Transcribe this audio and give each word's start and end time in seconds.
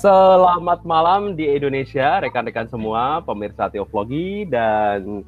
Selamat 0.00 0.80
malam 0.80 1.36
di 1.36 1.44
Indonesia, 1.44 2.24
rekan-rekan 2.24 2.64
semua, 2.72 3.20
pemirsa 3.20 3.68
Teoflogi 3.68 4.48
dan 4.48 5.20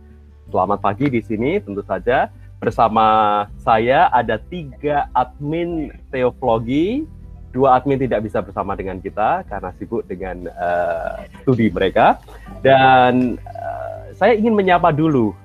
selamat 0.48 0.80
pagi 0.80 1.12
di 1.12 1.20
sini 1.20 1.60
tentu 1.60 1.84
saja. 1.84 2.32
Bersama 2.56 3.45
saya 3.61 4.08
ada 4.08 4.40
tiga 4.40 5.12
admin 5.12 5.93
Teoflogi, 6.08 7.04
dua 7.52 7.77
admin 7.77 8.00
tidak 8.00 8.24
bisa 8.24 8.40
bersama 8.40 8.72
dengan 8.72 8.96
kita 8.96 9.45
karena 9.45 9.77
sibuk 9.77 10.08
dengan 10.08 10.48
uh, 10.48 11.20
studi 11.45 11.68
mereka. 11.68 12.16
Dan 12.64 13.36
uh, 13.45 14.09
saya 14.16 14.41
ingin 14.41 14.57
menyapa 14.57 14.89
dulu 14.89 15.36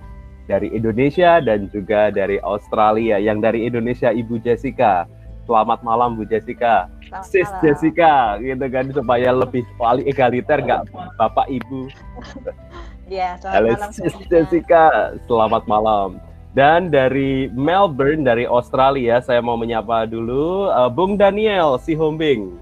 dari 0.47 0.71
Indonesia 0.71 1.43
dan 1.43 1.67
juga 1.67 2.15
dari 2.15 2.39
Australia. 2.39 3.19
Yang 3.19 3.37
dari 3.43 3.59
Indonesia 3.67 4.07
Ibu 4.07 4.39
Jessica. 4.39 5.03
Selamat 5.47 5.79
malam 5.79 6.19
Bu 6.19 6.27
Jessica. 6.27 6.91
Selamat 7.07 7.31
Sis 7.31 7.47
malam. 7.47 7.61
Jessica 7.63 8.13
gitu 8.43 8.65
kan 8.67 8.85
supaya 8.91 9.29
lebih 9.31 9.63
paling 9.79 10.03
egaliter 10.03 10.59
nggak 10.59 10.83
Bapak 11.15 11.47
Ibu. 11.47 11.81
Iya, 13.07 13.39
selamat 13.39 13.55
Halo, 13.55 13.69
malam. 13.71 13.91
Sis 13.95 14.15
Jessica, 14.27 15.15
selamat 15.31 15.63
malam. 15.63 16.19
Dan 16.51 16.91
dari 16.91 17.47
Melbourne 17.55 18.27
dari 18.27 18.43
Australia 18.43 19.23
saya 19.23 19.39
mau 19.39 19.55
menyapa 19.55 20.03
dulu 20.03 20.67
uh, 20.67 20.91
Bung 20.91 21.15
Daniel 21.15 21.79
si 21.79 21.95
Hombing. 21.95 22.59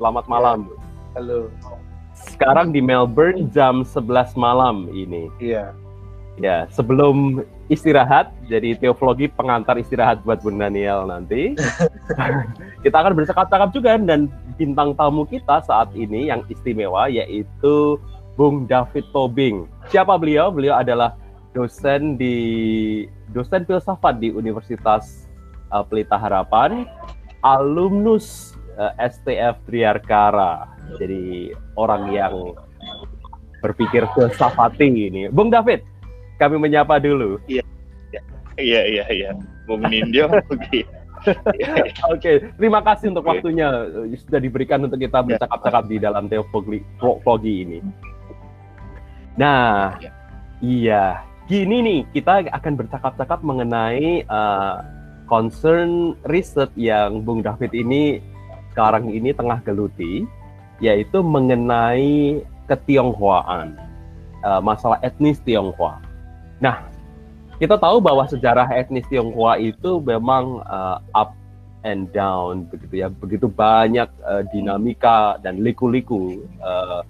Selamat 0.00 0.24
malam. 0.24 0.72
Ya. 0.72 1.20
Halo. 1.20 1.52
Sekarang 2.16 2.72
di 2.72 2.80
Melbourne 2.80 3.52
jam 3.52 3.84
11 3.84 4.32
malam 4.40 4.88
ini. 4.88 5.28
Iya. 5.36 5.76
Ya, 6.34 6.66
sebelum 6.74 7.46
istirahat, 7.70 8.34
jadi 8.50 8.74
teologi 8.74 9.30
pengantar 9.30 9.78
istirahat 9.78 10.18
buat 10.26 10.42
Bung 10.42 10.58
Daniel 10.58 11.06
nanti. 11.06 11.54
kita 12.84 12.96
akan 12.98 13.14
bercakap-cakap 13.14 13.70
juga 13.70 13.94
dan 14.02 14.26
bintang 14.58 14.98
tamu 14.98 15.22
kita 15.30 15.62
saat 15.62 15.94
ini 15.94 16.30
yang 16.34 16.42
istimewa 16.50 17.06
yaitu 17.06 18.02
Bung 18.34 18.66
David 18.66 19.06
Tobing. 19.14 19.70
Siapa 19.94 20.18
beliau? 20.18 20.50
Beliau 20.50 20.74
adalah 20.74 21.14
dosen 21.54 22.18
di 22.18 22.36
dosen 23.30 23.62
filsafat 23.62 24.18
di 24.18 24.34
Universitas 24.34 25.30
uh, 25.70 25.86
Pelita 25.86 26.18
Harapan, 26.18 26.82
alumnus 27.46 28.58
uh, 28.74 28.90
STF 28.98 29.62
Triarkara. 29.70 30.66
Jadi 30.98 31.54
orang 31.78 32.10
yang 32.10 32.58
berpikir 33.62 34.04
filsafati 34.12 35.08
ini. 35.08 35.30
Bung 35.32 35.48
David, 35.48 35.80
kami 36.40 36.56
menyapa 36.58 36.98
dulu. 36.98 37.38
Iya, 37.46 37.64
iya, 38.58 38.80
iya, 38.86 39.04
iya. 39.10 39.30
Bung 39.66 39.82
Nindyo, 39.86 40.28
oke. 40.52 40.80
Oke, 42.12 42.52
terima 42.60 42.84
kasih 42.84 43.08
untuk 43.16 43.24
waktunya 43.24 43.88
sudah 44.28 44.40
diberikan 44.40 44.84
untuk 44.84 45.00
kita 45.00 45.24
iya. 45.24 45.26
bercakap-cakap 45.32 45.84
di 45.88 45.96
dalam 45.96 46.28
teologi 46.28 47.54
ini. 47.64 47.78
Nah, 49.40 49.96
ya. 49.98 50.10
iya, 50.60 51.04
gini 51.48 51.80
nih 51.80 52.00
kita 52.12 52.44
akan 52.52 52.72
bercakap-cakap 52.76 53.40
mengenai 53.40 54.28
uh, 54.28 54.84
concern 55.24 56.12
riset 56.28 56.68
yang 56.76 57.24
Bung 57.24 57.40
David 57.40 57.72
ini 57.72 58.20
sekarang 58.76 59.08
ini 59.08 59.32
tengah 59.32 59.64
geluti, 59.64 60.28
yaitu 60.82 61.24
mengenai 61.24 62.44
ketionghoaan, 62.68 63.80
uh, 64.44 64.60
masalah 64.60 65.00
etnis 65.00 65.40
Tionghoa. 65.40 66.03
Nah, 66.64 66.80
kita 67.60 67.76
tahu 67.76 68.00
bahwa 68.00 68.24
sejarah 68.24 68.64
etnis 68.72 69.04
Tionghoa 69.12 69.60
itu 69.60 70.00
memang 70.00 70.64
uh, 70.64 70.96
up 71.12 71.36
and 71.84 72.08
down 72.16 72.64
begitu 72.72 73.04
ya, 73.04 73.12
begitu 73.12 73.44
banyak 73.52 74.08
uh, 74.24 74.40
dinamika 74.48 75.36
dan 75.44 75.60
liku-liku 75.60 76.40
uh, 76.64 77.04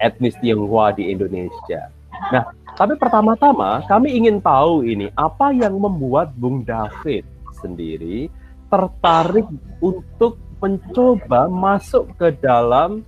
etnis 0.00 0.32
Tionghoa 0.40 0.96
di 0.96 1.12
Indonesia. 1.12 1.92
Nah, 2.32 2.48
tapi 2.74 2.96
pertama-tama 2.96 3.84
kami 3.84 4.16
ingin 4.16 4.40
tahu 4.40 4.80
ini 4.80 5.12
apa 5.12 5.52
yang 5.52 5.76
membuat 5.76 6.32
Bung 6.34 6.64
David 6.64 7.28
sendiri 7.60 8.32
tertarik 8.72 9.44
untuk 9.84 10.40
mencoba 10.58 11.46
masuk 11.46 12.10
ke 12.16 12.34
dalam 12.40 13.04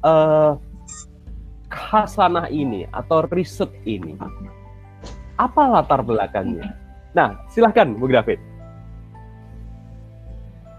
uh, 0.00 0.56
khasanah 1.68 2.48
ini 2.50 2.88
atau 2.90 3.22
riset 3.28 3.70
ini. 3.84 4.16
Apa 5.38 5.62
latar 5.70 6.02
belakangnya? 6.02 6.74
Nah, 7.14 7.38
silahkan 7.50 7.94
Bu 7.94 8.10
David. 8.10 8.38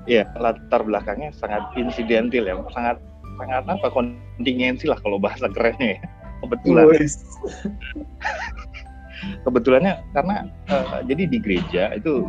Iya, 0.08 0.28
latar 0.36 0.84
belakangnya 0.84 1.32
sangat 1.36 1.64
insidental 1.80 2.44
ya, 2.44 2.56
sangat 2.76 2.98
sangat 3.40 3.64
apa 3.72 3.88
kontingensi 3.88 4.86
lah 4.92 5.00
kalau 5.00 5.16
bahasa 5.16 5.48
kerennya 5.48 5.96
ya. 5.96 6.00
Kebetulan. 6.44 6.84
Kebetulannya 9.44 10.00
karena 10.16 10.48
uh, 10.72 11.04
jadi 11.04 11.28
di 11.28 11.38
gereja 11.44 11.92
itu 11.92 12.24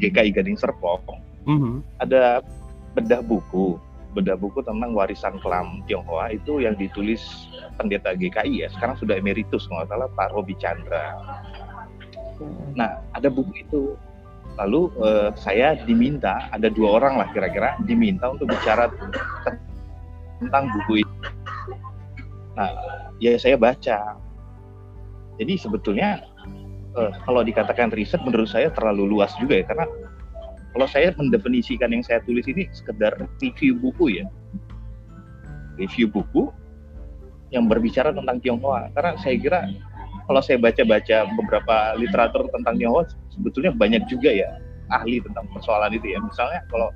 GKI 0.00 0.32
Gading 0.32 0.56
Serpong 0.56 1.20
mm 1.44 1.58
-hmm. 1.58 1.74
ada 2.00 2.40
bedah 2.96 3.20
buku 3.20 3.76
bedah 4.10 4.34
buku 4.34 4.58
tentang 4.66 4.90
warisan 4.90 5.38
kelam 5.38 5.86
Tionghoa 5.86 6.34
itu 6.34 6.58
yang 6.58 6.74
ditulis 6.74 7.22
pendeta 7.78 8.16
GKI 8.18 8.66
ya 8.66 8.68
sekarang 8.74 8.98
sudah 8.98 9.14
emeritus 9.14 9.70
nggak 9.70 9.86
salah 9.86 10.10
Pak 10.18 10.34
Robi 10.34 10.58
Chandra 10.58 11.14
Nah, 12.76 13.02
ada 13.12 13.28
buku 13.28 13.64
itu. 13.64 13.94
Lalu 14.58 14.92
uh, 15.00 15.30
saya 15.38 15.78
diminta, 15.88 16.50
ada 16.52 16.68
dua 16.68 17.00
orang 17.00 17.16
lah 17.16 17.28
kira-kira, 17.32 17.80
diminta 17.86 18.28
untuk 18.34 18.50
bicara 18.50 18.92
tentang 20.42 20.68
buku 20.74 21.06
itu. 21.06 21.16
Nah, 22.58 22.68
ya 23.22 23.38
saya 23.40 23.56
baca. 23.56 24.20
Jadi 25.40 25.54
sebetulnya 25.56 26.20
uh, 26.92 27.12
kalau 27.24 27.40
dikatakan 27.40 27.88
riset 27.94 28.20
menurut 28.20 28.50
saya 28.50 28.68
terlalu 28.74 29.08
luas 29.16 29.32
juga 29.40 29.62
ya, 29.62 29.64
karena 29.64 29.86
kalau 30.76 30.86
saya 30.90 31.14
mendefinisikan 31.16 31.88
yang 31.88 32.04
saya 32.04 32.20
tulis 32.28 32.44
ini 32.44 32.68
sekedar 32.74 33.16
review 33.40 33.80
buku 33.80 34.20
ya, 34.20 34.28
review 35.80 36.10
buku 36.10 36.52
yang 37.48 37.64
berbicara 37.64 38.12
tentang 38.12 38.38
Tionghoa. 38.44 38.92
Karena 38.92 39.16
saya 39.18 39.34
kira 39.40 39.60
kalau 40.30 40.38
saya 40.46 40.62
baca-baca 40.62 41.26
beberapa 41.34 41.98
literatur 41.98 42.46
tentang 42.54 42.78
Tionghoa 42.78 43.02
sebetulnya 43.34 43.74
banyak 43.74 44.06
juga 44.06 44.30
ya 44.30 44.62
ahli 44.94 45.18
tentang 45.18 45.50
persoalan 45.50 45.90
itu 45.90 46.14
ya. 46.14 46.22
Misalnya 46.22 46.62
kalau 46.70 46.94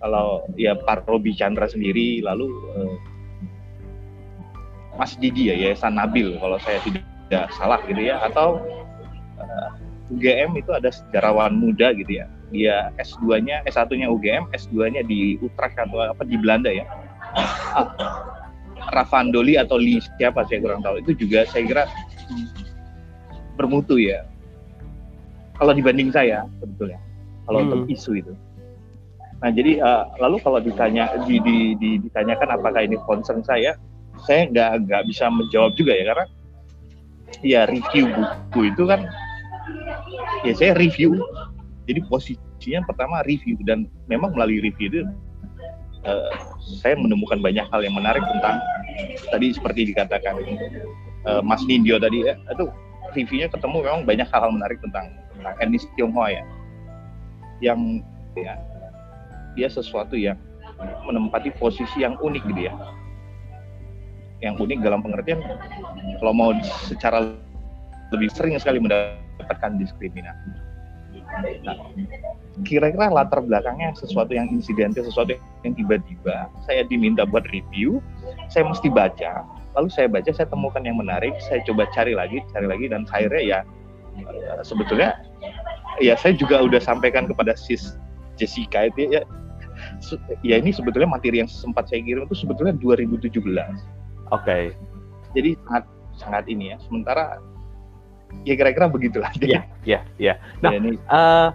kalau 0.00 0.26
ya 0.56 0.72
Pak 0.80 1.04
Robi 1.04 1.36
Chandra 1.36 1.68
sendiri 1.68 2.24
lalu 2.24 2.48
eh, 2.72 2.96
Mas 4.96 5.12
Didi 5.20 5.52
ya 5.52 5.60
Yayasan 5.60 6.00
Nabil 6.00 6.40
kalau 6.40 6.56
saya 6.64 6.80
tidak 6.88 7.52
salah 7.52 7.84
gitu 7.84 8.00
ya 8.00 8.16
atau 8.24 8.64
eh, 9.36 9.68
UGM 10.16 10.56
itu 10.56 10.72
ada 10.72 10.88
sejarawan 10.88 11.52
muda 11.52 11.92
gitu 11.92 12.24
ya. 12.24 12.32
Dia 12.48 12.94
S2-nya 12.96 13.60
S1-nya 13.68 14.08
UGM, 14.08 14.48
S2-nya 14.56 15.04
di 15.04 15.36
Utrecht 15.44 15.76
atau 15.76 16.00
apa 16.00 16.24
di 16.24 16.40
Belanda 16.40 16.72
ya. 16.72 16.88
Ravandoli 18.92 19.58
atau 19.58 19.78
Lee 19.80 20.02
siapa 20.18 20.46
saya 20.46 20.62
kurang 20.62 20.82
tahu. 20.82 21.02
Itu 21.02 21.12
juga 21.16 21.46
saya 21.48 21.62
kira 21.66 21.84
bermutu 23.56 23.98
ya. 23.98 24.26
Kalau 25.56 25.72
dibanding 25.72 26.12
saya 26.12 26.44
sebetulnya. 26.60 27.00
Kalau 27.46 27.58
hmm. 27.62 27.66
untuk 27.70 27.82
isu 27.90 28.12
itu. 28.20 28.32
Nah 29.40 29.50
jadi 29.52 29.80
uh, 29.80 30.04
lalu 30.20 30.36
kalau 30.40 30.58
ditanya 30.60 31.12
di, 31.28 31.38
di, 31.40 31.76
di, 31.76 31.90
ditanyakan 32.00 32.56
apakah 32.56 32.80
ini 32.84 32.96
concern 33.04 33.44
saya 33.44 33.76
saya 34.24 34.48
nggak 34.48 34.88
nggak 34.88 35.02
bisa 35.12 35.28
menjawab 35.28 35.76
juga 35.76 35.92
ya 35.92 36.04
karena 36.08 36.26
ya 37.44 37.60
review 37.68 38.08
buku 38.08 38.60
itu 38.72 38.82
kan 38.88 39.00
ya 40.44 40.52
saya 40.56 40.72
review. 40.76 41.20
Jadi 41.86 42.02
posisinya 42.10 42.82
pertama 42.82 43.22
review 43.22 43.54
dan 43.62 43.86
memang 44.10 44.34
melalui 44.34 44.58
review 44.58 44.90
itu 44.90 45.00
uh, 46.06 46.30
saya 46.62 46.94
menemukan 46.96 47.42
banyak 47.42 47.66
hal 47.68 47.80
yang 47.82 47.94
menarik 47.94 48.22
tentang 48.24 48.62
tadi 49.28 49.52
seperti 49.52 49.92
dikatakan 49.92 50.38
uh, 51.26 51.42
Mas 51.42 51.62
Nindyo 51.66 51.98
tadi 52.00 52.24
ya. 52.24 52.34
Itu 52.50 52.70
reviewnya 53.12 53.50
ketemu 53.50 53.76
memang 53.84 54.02
banyak 54.06 54.28
hal-hal 54.30 54.50
menarik 54.54 54.78
tentang, 54.80 55.12
tentang 55.36 55.54
etnis 55.60 55.84
Tionghoa 55.98 56.28
ya. 56.32 56.42
Yang 57.60 57.80
ya 58.36 58.54
dia 59.56 59.68
sesuatu 59.72 60.14
yang 60.16 60.36
menempati 61.08 61.52
posisi 61.56 62.04
yang 62.04 62.16
unik 62.20 62.42
gitu 62.54 62.62
ya. 62.68 62.74
Yang 64.44 64.68
unik 64.68 64.78
dalam 64.84 65.00
pengertian 65.00 65.40
kalau 66.20 66.32
mau 66.36 66.50
secara 66.86 67.32
lebih 68.14 68.30
sering 68.30 68.54
sekali 68.60 68.78
mendapatkan 68.78 69.80
diskriminasi 69.80 70.65
nah 71.64 71.76
kira-kira 72.64 73.12
latar 73.12 73.44
belakangnya 73.44 73.92
sesuatu 73.92 74.32
yang 74.32 74.48
insidental, 74.48 75.04
sesuatu 75.04 75.36
yang 75.66 75.74
tiba-tiba 75.76 76.48
saya 76.64 76.82
diminta 76.88 77.28
buat 77.28 77.44
review, 77.52 78.00
saya 78.48 78.64
mesti 78.64 78.88
baca, 78.88 79.44
lalu 79.76 79.88
saya 79.92 80.08
baca, 80.08 80.32
saya 80.32 80.48
temukan 80.48 80.80
yang 80.80 80.96
menarik, 80.96 81.36
saya 81.44 81.60
coba 81.68 81.84
cari 81.92 82.16
lagi, 82.16 82.40
cari 82.56 82.64
lagi, 82.64 82.88
dan 82.88 83.04
akhirnya 83.12 83.42
ya 83.44 83.58
sebetulnya 84.64 85.20
ya 86.00 86.16
saya 86.16 86.32
juga 86.32 86.64
udah 86.64 86.80
sampaikan 86.80 87.28
kepada 87.28 87.52
sis 87.52 88.00
Jessica 88.40 88.88
itu 88.88 89.12
ya 89.12 89.22
ya 90.40 90.56
ini 90.56 90.72
sebetulnya 90.72 91.08
materi 91.08 91.44
yang 91.44 91.50
sempat 91.50 91.88
saya 91.88 92.00
kirim 92.04 92.24
itu 92.24 92.36
sebetulnya 92.36 92.72
2017. 92.80 93.36
Oke. 93.36 93.76
Okay. 94.32 94.64
Jadi 95.36 95.50
sangat 95.68 95.84
sangat 96.16 96.44
ini 96.48 96.72
ya. 96.72 96.76
Sementara 96.80 97.40
ya 98.46 98.54
kira-kira 98.54 98.86
begitulah. 98.86 99.30
Iya, 99.42 99.66
iya, 99.82 100.00
iya. 100.16 100.34
Nah, 100.62 100.70
ya, 100.72 100.78
ini, 100.78 100.98
uh, 101.10 101.50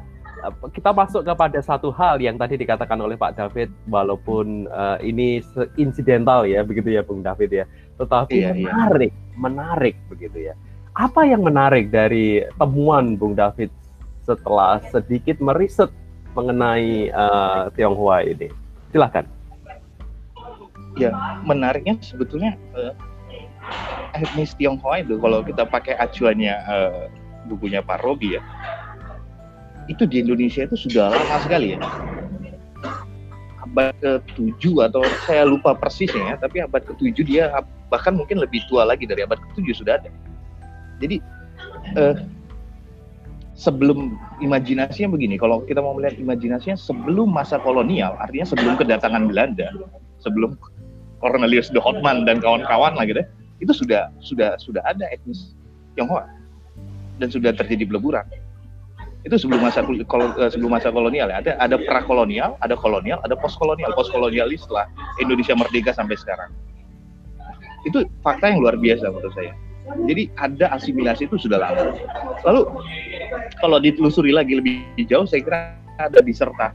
kita 0.73 0.89
masuk 0.89 1.21
kepada 1.21 1.62
satu 1.62 1.94
hal 1.94 2.18
yang 2.18 2.35
tadi 2.35 2.57
dikatakan 2.57 2.97
oleh 2.97 3.13
Pak 3.13 3.38
David, 3.38 3.69
walaupun 3.85 4.65
uh, 4.73 4.97
ini 5.00 5.39
insidental 5.77 6.50
ya, 6.50 6.65
begitu 6.65 6.91
ya, 6.97 7.06
Bung 7.06 7.21
David 7.21 7.63
ya, 7.63 7.65
tetapi 8.01 8.41
iya, 8.41 8.51
iya. 8.57 8.73
menarik, 8.73 9.12
iya. 9.13 9.38
menarik 9.38 9.95
begitu 10.09 10.38
ya. 10.51 10.53
Apa 10.97 11.23
yang 11.23 11.45
menarik 11.45 11.88
dari 11.94 12.44
temuan 12.59 13.15
Bung 13.15 13.38
David 13.38 13.71
setelah 14.27 14.83
sedikit 14.91 15.39
meriset 15.39 15.94
mengenai 16.35 17.13
uh, 17.13 17.71
Tionghoa 17.77 18.27
ini? 18.27 18.51
Silahkan. 18.91 19.23
Ya, 21.00 21.15
menariknya 21.47 21.95
sebetulnya 22.03 22.59
uh, 22.75 22.91
etnis 24.18 24.53
Tionghoa 24.56 25.01
itu 25.01 25.18
kalau 25.18 25.41
kita 25.41 25.63
pakai 25.65 25.97
acuannya 25.97 26.53
uh, 26.68 27.06
bukunya 27.47 27.81
Pak 27.81 28.03
Robi 28.06 28.38
ya, 28.38 28.41
itu 29.89 30.03
di 30.06 30.21
Indonesia 30.21 30.63
itu 30.63 30.77
sudah 30.77 31.12
lama 31.12 31.38
sekali 31.41 31.75
ya. 31.75 31.79
Abad 33.62 33.95
ke-7 34.03 34.63
atau 34.91 35.01
saya 35.23 35.47
lupa 35.47 35.71
persisnya 35.71 36.33
ya, 36.33 36.35
tapi 36.35 36.59
abad 36.59 36.83
ke-7 36.83 37.18
dia 37.23 37.51
bahkan 37.88 38.15
mungkin 38.15 38.39
lebih 38.39 38.63
tua 38.68 38.83
lagi 38.83 39.07
dari 39.07 39.23
abad 39.23 39.39
ke-7 39.39 39.68
sudah 39.83 39.94
ada. 40.00 40.12
Jadi 41.00 41.18
uh, 41.95 42.15
sebelum 43.56 44.18
imajinasinya 44.44 45.13
begini, 45.13 45.39
kalau 45.39 45.63
kita 45.63 45.79
mau 45.79 45.95
melihat 45.95 46.19
imajinasinya 46.19 46.77
sebelum 46.77 47.31
masa 47.31 47.62
kolonial, 47.62 48.18
artinya 48.19 48.47
sebelum 48.47 48.73
kedatangan 48.75 49.29
Belanda, 49.29 49.71
sebelum 50.19 50.57
Cornelius 51.21 51.69
de 51.69 51.77
Houtman 51.77 52.25
dan 52.25 52.41
kawan-kawan 52.41 52.97
lagi 52.97 53.21
deh, 53.21 53.27
itu 53.61 53.71
sudah 53.71 54.09
sudah 54.19 54.57
sudah 54.57 54.81
ada 54.83 55.05
etnis 55.13 55.53
Tionghoa 55.93 56.25
dan 57.21 57.29
sudah 57.29 57.53
terjadi 57.53 57.85
peleburan. 57.85 58.25
Itu 59.21 59.37
sebelum 59.37 59.61
masa 59.61 59.85
eh, 59.85 60.49
sebelum 60.49 60.73
masa 60.73 60.89
kolonial 60.89 61.29
ya. 61.29 61.45
Ada 61.45 61.51
ada 61.61 61.77
prakolonial, 61.85 62.57
ada 62.65 62.73
kolonial, 62.73 63.21
ada 63.21 63.37
postkolonial. 63.37 63.93
Postkolonial 63.93 64.49
setelah 64.57 64.89
Indonesia 65.21 65.53
merdeka 65.53 65.93
sampai 65.93 66.17
sekarang. 66.17 66.49
Itu 67.85 68.09
fakta 68.25 68.49
yang 68.49 68.65
luar 68.65 68.81
biasa 68.81 69.13
menurut 69.13 69.33
saya. 69.37 69.53
Jadi 70.09 70.29
ada 70.41 70.73
asimilasi 70.73 71.29
itu 71.29 71.37
sudah 71.37 71.61
lama. 71.61 71.93
Lalu 72.45 72.61
kalau 73.61 73.77
ditelusuri 73.77 74.33
lagi 74.33 74.57
lebih 74.57 74.81
jauh, 75.05 75.29
saya 75.29 75.41
kira 75.45 75.59
ada 76.01 76.19
diserta 76.25 76.73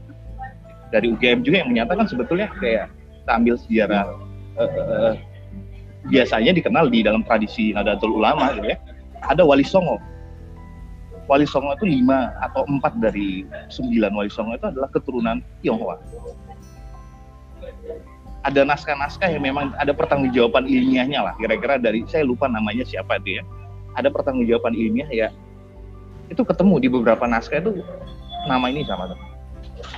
dari 0.91 1.11
UGM 1.11 1.43
juga 1.43 1.63
yang 1.63 1.69
menyatakan 1.71 2.07
sebetulnya 2.07 2.47
kayak 2.59 2.87
kita 3.23 3.31
ambil 3.35 3.55
sejarah 3.59 4.05
uh, 4.55 4.63
uh, 4.63 5.13
biasanya 6.07 6.51
dikenal 6.55 6.87
di 6.87 7.03
dalam 7.03 7.21
tradisi 7.23 7.75
Nadatul 7.75 8.17
Ulama 8.17 8.55
gitu 8.57 8.71
ya. 8.73 8.77
Ada 9.27 9.43
Wali 9.43 9.65
Songo. 9.65 9.99
Wali 11.27 11.43
Songo 11.43 11.75
itu 11.75 11.85
lima 11.87 12.31
atau 12.39 12.63
empat 12.67 12.95
dari 13.03 13.43
sembilan 13.67 14.11
Wali 14.15 14.31
Songo 14.31 14.55
itu 14.55 14.67
adalah 14.71 14.87
keturunan 14.91 15.43
Tionghoa 15.59 15.99
ada 18.47 18.63
naskah-naskah 18.63 19.27
yang 19.27 19.43
memang 19.43 19.75
ada 19.75 19.91
pertanggungjawaban 19.91 20.71
ilmiahnya 20.71 21.19
lah 21.19 21.33
kira-kira 21.35 21.75
dari 21.75 22.07
saya 22.07 22.23
lupa 22.23 22.47
namanya 22.47 22.87
siapa 22.87 23.19
itu 23.19 23.41
ya 23.41 23.43
ada 23.99 24.07
pertanggungjawaban 24.07 24.71
ilmiah 24.71 25.09
ya 25.11 25.27
itu 26.31 26.39
ketemu 26.47 26.75
di 26.79 26.87
beberapa 26.87 27.27
naskah 27.27 27.59
itu 27.59 27.83
nama 28.47 28.71
ini 28.71 28.87
sama 28.87 29.11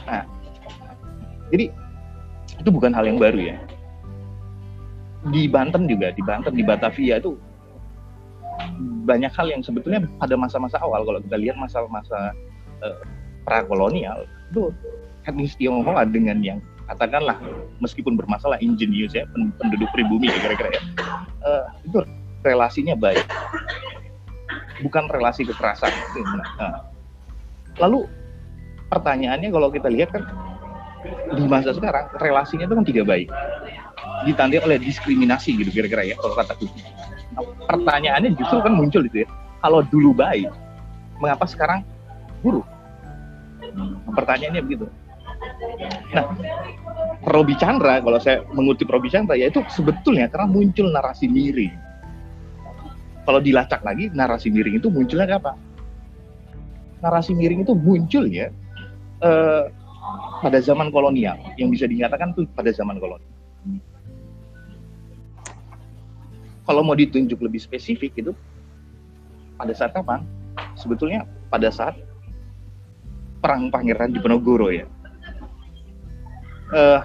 nah 0.09 0.25
jadi 1.53 1.69
itu 2.57 2.69
bukan 2.73 2.89
hal 2.89 3.05
yang 3.05 3.21
baru 3.21 3.53
ya 3.53 3.57
di 5.27 5.51
Banten 5.51 5.83
juga 5.91 6.15
di 6.15 6.23
Banten 6.23 6.55
di 6.55 6.63
Batavia 6.63 7.19
itu 7.19 7.35
banyak 9.03 9.31
hal 9.35 9.47
yang 9.51 9.63
sebetulnya 9.63 10.07
pada 10.19 10.35
masa-masa 10.39 10.79
awal 10.79 11.03
kalau 11.03 11.19
kita 11.19 11.35
lihat 11.35 11.55
masa-masa 11.59 12.31
uh, 12.83 13.03
prakolonial 13.43 14.23
itu 14.51 14.71
etnis 15.27 15.55
Tionghoa 15.59 16.07
dengan 16.07 16.39
yang 16.39 16.59
katakanlah 16.87 17.37
meskipun 17.83 18.15
bermasalah 18.15 18.57
ingenius 18.63 19.13
ya 19.13 19.27
penduduk 19.35 19.89
pribumi 19.93 20.31
ya 20.31 20.37
kira-kira 20.41 20.69
ya 20.73 20.81
uh, 21.43 21.65
itu 21.83 21.99
relasinya 22.43 22.95
baik. 22.95 23.23
Bukan 24.79 25.11
relasi 25.11 25.43
kekerasan 25.43 25.91
nah, 26.55 26.87
lalu 27.83 28.07
pertanyaannya 28.87 29.51
kalau 29.51 29.67
kita 29.67 29.91
lihat 29.91 30.15
kan 30.15 30.23
di 31.35 31.43
masa 31.51 31.75
sekarang 31.75 32.07
relasinya 32.19 32.63
itu 32.63 32.75
kan 32.79 32.85
tidak 32.87 33.05
baik 33.07 33.27
ditandai 34.27 34.59
oleh 34.63 34.77
diskriminasi 34.79 35.55
gitu 35.59 35.71
kira-kira 35.71 36.03
ya 36.03 36.15
kalau 36.19 36.35
kata 36.35 36.53
kunci 36.59 36.81
nah, 37.35 37.43
pertanyaannya 37.67 38.35
justru 38.35 38.59
kan 38.63 38.73
muncul 38.75 39.03
itu 39.05 39.23
ya 39.23 39.27
kalau 39.59 39.79
dulu 39.87 40.11
baik 40.15 40.49
mengapa 41.19 41.45
sekarang 41.47 41.83
buruk 42.43 42.67
pertanyaannya 44.15 44.63
begitu 44.63 44.87
Nah, 46.15 46.25
Robi 47.27 47.55
Chandra, 47.59 47.99
kalau 48.03 48.19
saya 48.19 48.43
mengutip 48.51 48.89
Robi 48.89 49.11
Chandra, 49.11 49.35
ya 49.35 49.51
itu 49.51 49.63
sebetulnya 49.71 50.27
karena 50.31 50.47
muncul 50.49 50.87
narasi 50.91 51.29
miring. 51.29 51.75
Kalau 53.27 53.39
dilacak 53.43 53.85
lagi, 53.85 54.09
narasi 54.11 54.49
miring 54.49 54.81
itu 54.81 54.89
munculnya 54.89 55.37
apa? 55.37 55.53
Narasi 56.99 57.37
miring 57.37 57.63
itu 57.63 57.73
muncul 57.77 58.25
ya 58.27 58.49
eh, 59.21 59.63
pada 60.41 60.59
zaman 60.63 60.89
kolonial, 60.89 61.37
yang 61.59 61.69
bisa 61.69 61.85
dinyatakan 61.85 62.33
tuh 62.33 62.47
pada 62.55 62.73
zaman 62.73 62.97
kolonial. 62.97 63.31
Kalau 66.69 66.85
mau 66.85 66.93
ditunjuk 66.93 67.41
lebih 67.41 67.57
spesifik 67.57 68.13
itu, 68.21 68.31
pada 69.57 69.73
saat 69.73 69.89
kapan? 69.97 70.21
Sebetulnya 70.77 71.25
pada 71.49 71.73
saat 71.73 71.97
perang 73.41 73.73
Pangeran 73.73 74.11
Diponegoro 74.11 74.67
ya 74.69 74.85
uh, 76.73 76.99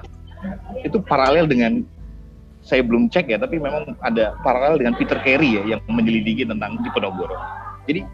itu 0.83 0.99
paralel 1.01 1.47
dengan 1.49 1.87
saya 2.65 2.81
belum 2.81 3.13
cek 3.13 3.29
ya, 3.29 3.37
tapi 3.37 3.61
memang 3.61 3.93
ada 4.01 4.41
paralel 4.41 4.81
dengan 4.81 4.97
Peter 4.97 5.21
Carey 5.21 5.61
ya 5.61 5.77
yang 5.77 5.81
menyelidiki 5.85 6.49
tentang 6.49 6.81
Diponegoro. 6.81 7.37
Jadi 7.85 8.09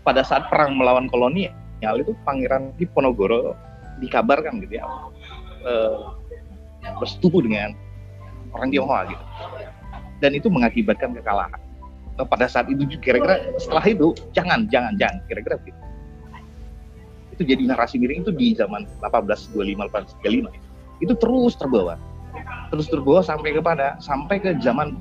pada 0.00 0.24
saat 0.24 0.48
perang 0.48 0.72
melawan 0.80 1.12
kolonial 1.12 1.52
itu 2.00 2.16
Pangeran 2.24 2.72
Diponegoro 2.80 3.52
dikabarkan 4.00 4.64
gitu 4.64 4.80
ya 4.80 4.84
uh, 5.68 6.16
bersetubuh 6.96 7.44
dengan 7.44 7.76
orang 8.54 8.68
Tionghoa 8.72 9.00
gitu, 9.10 9.24
dan 10.22 10.30
itu 10.34 10.48
mengakibatkan 10.50 11.14
kekalahan. 11.14 11.60
Pada 12.18 12.50
saat 12.50 12.66
itu 12.66 12.82
kira-kira 12.98 13.54
setelah 13.62 13.84
itu 13.86 14.10
jangan 14.34 14.66
jangan 14.66 14.98
jangan 14.98 15.22
kira-kira 15.30 15.54
gitu. 15.62 15.80
Itu 17.38 17.42
jadi 17.46 17.62
narasi 17.70 18.02
miring 18.02 18.26
itu 18.26 18.34
di 18.34 18.58
zaman 18.58 18.90
1825 18.98 19.86
1835 20.26 21.06
itu. 21.06 21.14
Terus 21.14 21.54
terbawa. 21.54 21.94
Terus 22.74 22.90
terbawa 22.90 23.22
sampai 23.22 23.54
kepada 23.54 23.94
sampai 24.02 24.42
ke 24.42 24.58
zaman 24.58 24.98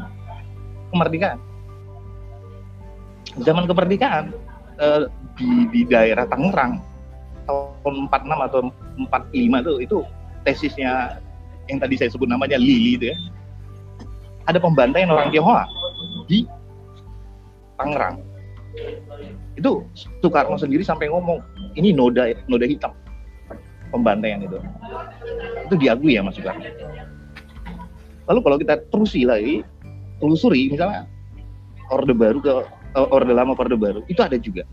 kemerdekaan. 0.93 1.41
Zaman 3.41 3.65
kemerdekaan 3.65 4.29
eh, 4.77 5.09
di 5.33 5.49
di 5.73 5.81
daerah 5.89 6.29
Tangerang 6.29 6.77
tahun 7.49 8.11
46 8.13 8.45
atau 8.45 8.59
45 9.09 9.63
itu 9.63 9.73
itu 9.81 9.97
tesisnya 10.45 11.17
yang 11.67 11.79
tadi 11.81 11.95
saya 11.97 12.09
sebut 12.11 12.29
namanya 12.29 12.59
Lili 12.59 12.99
itu 12.99 13.05
ya 13.11 13.17
ada 14.47 14.57
pembantaian 14.63 15.11
orang 15.11 15.29
Tionghoa 15.29 15.67
di 16.31 16.47
Tangerang. 17.75 18.23
Itu 19.59 19.83
Soekarno 20.23 20.55
sendiri 20.55 20.81
sampai 20.81 21.11
ngomong 21.11 21.43
ini 21.75 21.91
noda 21.91 22.31
noda 22.47 22.65
hitam. 22.65 22.95
Pembantaian 23.91 24.43
itu. 24.43 24.57
Itu 25.67 25.75
diakui 25.75 26.15
ya 26.15 26.23
Mas 26.23 26.39
Soekarno. 26.39 26.63
Lalu 28.27 28.39
kalau 28.43 28.57
kita 28.59 28.75
terusi 28.89 29.27
lagi 29.27 29.63
telusuri 30.17 30.73
misalnya 30.73 31.05
orde 31.93 32.11
baru 32.11 32.39
ke 32.41 32.53
eh, 32.97 33.07
orde 33.13 33.31
lama 33.31 33.53
ke 33.53 33.61
orde 33.67 33.77
baru 33.77 34.01
itu 34.07 34.19
ada 34.23 34.39
juga. 34.39 34.63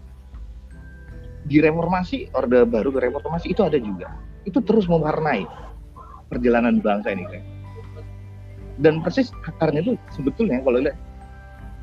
Di 1.45 1.61
reformasi 1.61 2.33
orde 2.33 2.65
baru 2.65 2.89
ke 2.89 2.99
reformasi 3.11 3.53
itu 3.53 3.61
ada 3.61 3.77
juga. 3.77 4.15
Itu 4.49 4.65
terus 4.65 4.89
mewarnai 4.89 5.45
perjalanan 6.31 6.81
bangsa 6.81 7.13
ini 7.13 7.25
kan 7.29 7.54
dan 8.83 8.99
persis 9.05 9.31
akarnya 9.47 9.85
itu 9.85 9.95
sebetulnya 10.15 10.59
kalau 10.65 10.83
lihat 10.83 10.99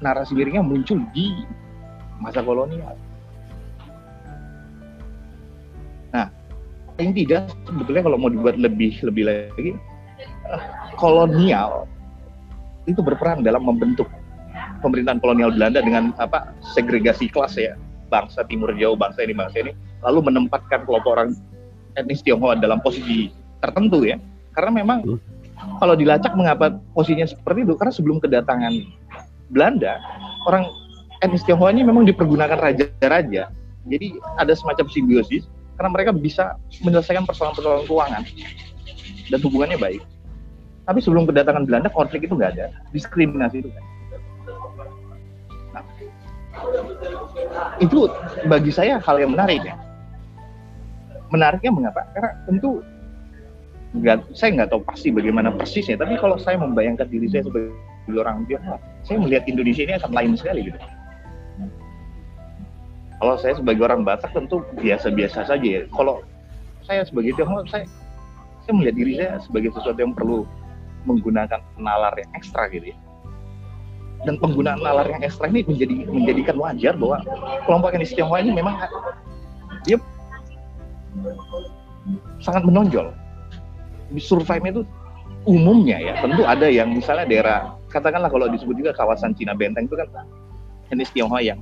narasi 0.01 0.35
miringnya 0.35 0.65
muncul 0.65 0.99
di 1.13 1.45
masa 2.19 2.41
kolonial. 2.41 2.97
Nah, 6.11 6.27
yang 6.99 7.15
tidak 7.15 7.47
sebetulnya 7.63 8.03
kalau 8.03 8.17
mau 8.19 8.29
dibuat 8.29 8.59
lebih 8.59 8.97
lebih 9.05 9.23
lagi, 9.29 9.71
uh, 10.51 10.63
kolonial 10.99 11.87
itu 12.89 12.99
berperan 12.99 13.45
dalam 13.45 13.63
membentuk 13.63 14.09
pemerintahan 14.81 15.21
kolonial 15.21 15.53
Belanda 15.53 15.79
dengan 15.79 16.11
apa 16.17 16.51
segregasi 16.73 17.29
kelas 17.29 17.55
ya 17.55 17.77
bangsa 18.11 18.43
timur 18.49 18.73
jauh 18.75 18.97
bangsa 18.97 19.23
ini 19.23 19.37
bangsa 19.37 19.63
ini 19.63 19.71
lalu 20.03 20.27
menempatkan 20.27 20.83
kelompok 20.83 21.15
orang 21.15 21.29
etnis 21.95 22.25
Tionghoa 22.25 22.57
dalam 22.59 22.81
posisi 22.83 23.31
tertentu 23.61 24.03
ya. 24.03 24.17
Karena 24.51 24.83
memang 24.83 24.99
hmm. 25.05 25.19
Kalau 25.77 25.93
dilacak 25.93 26.33
mengapa 26.33 26.77
posisinya 26.93 27.29
seperti 27.29 27.65
itu 27.65 27.73
karena 27.77 27.93
sebelum 27.93 28.17
kedatangan 28.17 28.73
Belanda 29.51 29.99
orang 30.47 30.65
etnis 31.21 31.45
Tionghoa 31.45 31.69
ini 31.69 31.85
memang 31.85 32.03
dipergunakan 32.07 32.57
raja-raja. 32.57 33.53
Jadi 33.85 34.07
ada 34.37 34.53
semacam 34.53 34.85
simbiosis 34.89 35.45
karena 35.77 35.89
mereka 35.89 36.11
bisa 36.13 36.57
menyelesaikan 36.85 37.25
persoalan-persoalan 37.25 37.85
keuangan 37.89 38.23
dan 39.29 39.39
hubungannya 39.41 39.77
baik. 39.77 40.01
Tapi 40.85 40.99
sebelum 41.01 41.29
kedatangan 41.29 41.65
Belanda 41.65 41.89
konflik 41.93 42.25
itu 42.25 42.33
nggak 42.33 42.57
ada, 42.57 42.73
diskriminasi 42.93 43.61
itu 43.61 43.69
kan. 43.69 43.83
Nah, 45.71 45.83
itu 47.77 48.09
bagi 48.49 48.71
saya 48.73 48.97
hal 49.01 49.17
yang 49.21 49.33
menarik 49.33 49.61
ya. 49.61 49.77
Menariknya 51.31 51.71
mengapa? 51.71 52.05
Karena 52.11 52.31
tentu 52.43 52.83
nggak, 53.91 54.31
saya 54.31 54.49
nggak 54.55 54.69
tahu 54.71 54.81
pasti 54.87 55.11
bagaimana 55.11 55.51
persisnya. 55.51 55.99
Tapi 55.99 56.15
kalau 56.15 56.39
saya 56.39 56.55
membayangkan 56.59 57.07
diri 57.11 57.27
saya 57.27 57.43
sebagai 57.43 57.75
orang 58.15 58.47
Tionghoa, 58.47 58.79
saya 59.03 59.17
melihat 59.19 59.43
Indonesia 59.47 59.83
ini 59.83 59.93
akan 59.99 60.11
lain 60.15 60.31
sekali 60.39 60.71
gitu. 60.71 60.79
Kalau 63.21 63.35
saya 63.37 63.53
sebagai 63.53 63.85
orang 63.85 64.01
Batak 64.01 64.33
tentu 64.33 64.65
biasa-biasa 64.81 65.45
saja 65.45 65.61
ya. 65.61 65.81
Kalau 65.93 66.23
saya 66.81 67.05
sebagai 67.05 67.35
Tionghoa, 67.37 67.67
saya 67.69 67.85
saya 68.65 68.73
melihat 68.77 68.95
diri 68.97 69.13
saya 69.19 69.37
sebagai 69.43 69.69
sesuatu 69.75 69.99
yang 69.99 70.15
perlu 70.15 70.47
menggunakan 71.05 71.61
nalar 71.77 72.13
yang 72.17 72.31
ekstra 72.33 72.71
gitu 72.71 72.93
ya. 72.93 72.97
Dan 74.21 74.37
penggunaan 74.37 74.81
nalar 74.85 75.09
yang 75.09 75.21
ekstra 75.25 75.49
ini 75.49 75.65
menjadi 75.65 76.05
menjadikan 76.05 76.55
wajar 76.61 76.93
bahwa 76.93 77.25
kelompok 77.65 77.93
etnis 77.97 78.13
Tionghoa 78.13 78.41
ini 78.41 78.53
memang 78.53 78.77
dia 79.85 79.97
sangat 82.41 82.63
menonjol. 82.65 83.13
Survive 84.19 84.65
itu 84.67 84.81
umumnya 85.47 85.97
ya 85.97 86.13
tentu 86.21 86.45
ada 86.45 86.67
yang 86.69 86.93
misalnya 86.93 87.25
daerah 87.25 87.59
katakanlah 87.89 88.29
kalau 88.29 88.45
disebut 88.51 88.77
juga 88.77 88.91
kawasan 88.93 89.33
Cina 89.33 89.57
Benteng 89.57 89.89
itu 89.89 89.97
kan 89.97 90.07
jenis 90.91 91.09
Tionghoa 91.15 91.41
yang 91.41 91.59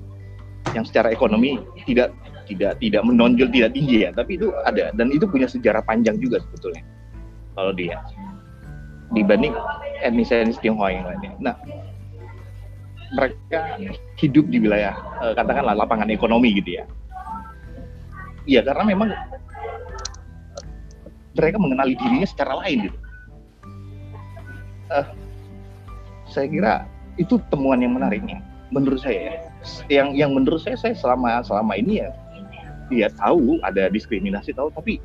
yang 0.75 0.83
secara 0.83 1.13
ekonomi 1.13 1.61
tidak 1.87 2.11
tidak 2.49 2.75
tidak 2.81 3.01
menonjol 3.05 3.47
tidak 3.53 3.71
tinggi 3.71 4.03
ya 4.03 4.11
tapi 4.11 4.35
itu 4.35 4.51
ada 4.67 4.91
dan 4.97 5.13
itu 5.13 5.23
punya 5.29 5.47
sejarah 5.47 5.79
panjang 5.85 6.19
juga 6.19 6.43
sebetulnya 6.43 6.83
kalau 7.55 7.71
dia 7.71 8.01
dibanding 9.13 9.53
etnis-etnis 10.05 10.61
Tionghoa 10.61 10.93
yang 10.93 11.05
lainnya. 11.09 11.31
Nah, 11.41 11.55
mereka 13.13 13.77
hidup 14.21 14.45
di 14.53 14.57
wilayah 14.61 14.93
eh, 15.25 15.33
katakanlah 15.33 15.73
lapangan 15.73 16.09
ekonomi 16.13 16.53
gitu 16.61 16.81
ya. 16.81 16.85
Iya 18.45 18.65
karena 18.65 18.83
memang 18.85 19.09
mereka 21.39 21.55
mengenali 21.55 21.95
dirinya 21.95 22.27
secara 22.27 22.59
lain 22.59 22.91
gitu. 22.91 22.97
Uh, 24.89 25.07
saya 26.27 26.47
kira 26.51 26.73
itu 27.15 27.39
temuan 27.47 27.79
yang 27.79 27.95
menariknya 27.95 28.43
menurut 28.75 28.99
saya 28.99 29.33
ya. 29.33 29.35
Yang 29.87 30.07
yang 30.19 30.31
menurut 30.35 30.61
saya 30.61 30.75
saya 30.75 30.93
selama 30.95 31.39
selama 31.43 31.79
ini 31.79 32.03
ya 32.03 32.09
dia 32.91 33.07
tahu 33.15 33.59
ada 33.63 33.87
diskriminasi 33.87 34.51
tahu 34.51 34.73
tapi 34.73 34.99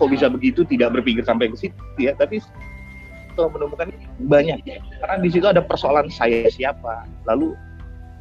kok 0.00 0.08
bisa 0.08 0.32
begitu 0.32 0.64
tidak 0.64 0.96
berpikir 0.96 1.22
sampai 1.22 1.50
ke 1.50 1.56
situ 1.56 1.76
ya? 1.98 2.12
Tapi 2.18 2.42
setelah 3.30 3.50
menemukan 3.54 3.88
banyak. 4.26 4.58
Karena 5.00 5.16
di 5.22 5.30
situ 5.30 5.46
ada 5.46 5.62
persoalan 5.62 6.10
saya 6.10 6.50
siapa 6.50 7.06
lalu 7.30 7.54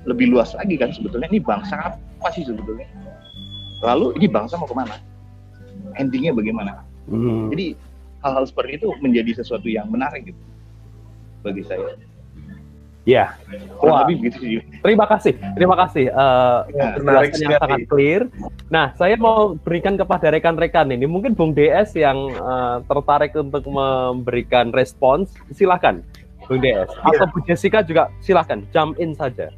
lebih 0.08 0.32
luas 0.32 0.56
lagi 0.56 0.80
kan 0.80 0.96
sebetulnya 0.96 1.28
ini 1.28 1.44
bangsa 1.44 1.76
apa 1.94 2.28
sih 2.32 2.48
sebetulnya? 2.48 2.88
Lalu 3.84 4.16
ini 4.20 4.28
bangsa 4.28 4.60
mau 4.60 4.68
ke 4.68 4.76
mana? 4.76 4.96
Endingnya 5.96 6.36
bagaimana 6.36 6.89
hmm. 7.10 7.50
jadi 7.52 7.66
hal-hal 8.24 8.46
seperti 8.46 8.72
itu 8.80 8.88
menjadi 9.02 9.42
sesuatu 9.42 9.68
yang 9.68 9.90
menarik 9.90 10.30
gitu 10.30 10.42
bagi 11.44 11.64
saya 11.66 11.98
Ya, 13.08 13.34
wah, 13.82 14.06
begitu 14.06 14.62
Terima 14.86 15.10
kasih, 15.10 15.34
terima 15.58 15.74
kasih. 15.74 16.14
Uh, 16.14 16.62
ya, 16.70 17.00
menarik 17.02 17.32
yang 17.42 17.58
sangat 17.58 17.82
clear. 17.90 18.22
Nah, 18.70 18.94
saya 19.00 19.18
mau 19.18 19.58
berikan 19.58 19.98
kepada 19.98 20.30
rekan-rekan 20.30 20.94
ini, 20.94 21.10
mungkin 21.10 21.34
Bung 21.34 21.58
DS 21.58 21.98
yang 21.98 22.30
uh, 22.38 22.86
tertarik 22.86 23.34
untuk 23.34 23.66
memberikan 23.66 24.70
respons, 24.76 25.34
silakan, 25.50 26.06
Bung 26.46 26.62
DS. 26.62 26.86
Ya. 26.86 27.02
Atau 27.10 27.26
Bu 27.34 27.40
Jessica 27.50 27.82
juga 27.82 28.14
silakan, 28.22 28.68
jump 28.70 28.94
in 29.02 29.18
saja. 29.18 29.50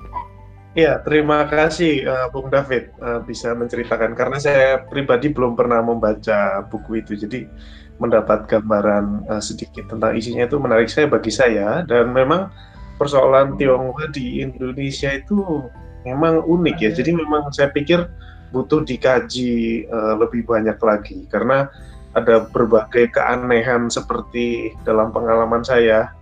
Ya, 0.71 1.03
terima 1.03 1.43
kasih 1.51 2.07
uh, 2.07 2.27
Bung 2.31 2.47
David 2.47 2.95
uh, 3.03 3.19
bisa 3.19 3.51
menceritakan. 3.51 4.15
Karena 4.15 4.39
saya 4.39 4.79
pribadi 4.87 5.27
belum 5.27 5.59
pernah 5.59 5.83
membaca 5.83 6.63
buku 6.71 7.03
itu, 7.03 7.19
jadi 7.19 7.43
mendapat 7.99 8.47
gambaran 8.47 9.27
uh, 9.27 9.43
sedikit 9.43 9.91
tentang 9.91 10.15
isinya 10.15 10.47
itu 10.47 10.55
menarik 10.63 10.87
saya 10.87 11.11
bagi 11.11 11.27
saya. 11.27 11.83
Dan 11.83 12.15
memang 12.15 12.47
persoalan 12.95 13.59
Tionghoa 13.59 14.15
di 14.15 14.39
Indonesia 14.39 15.11
itu 15.11 15.67
memang 16.07 16.39
unik 16.47 16.77
ya. 16.79 16.91
Jadi 16.95 17.19
memang 17.19 17.51
saya 17.51 17.67
pikir 17.67 18.07
butuh 18.55 18.87
dikaji 18.87 19.91
uh, 19.91 20.15
lebih 20.23 20.47
banyak 20.47 20.79
lagi. 20.79 21.27
Karena 21.27 21.67
ada 22.15 22.47
berbagai 22.47 23.11
keanehan 23.11 23.91
seperti 23.91 24.71
dalam 24.87 25.11
pengalaman 25.11 25.67
saya 25.67 26.15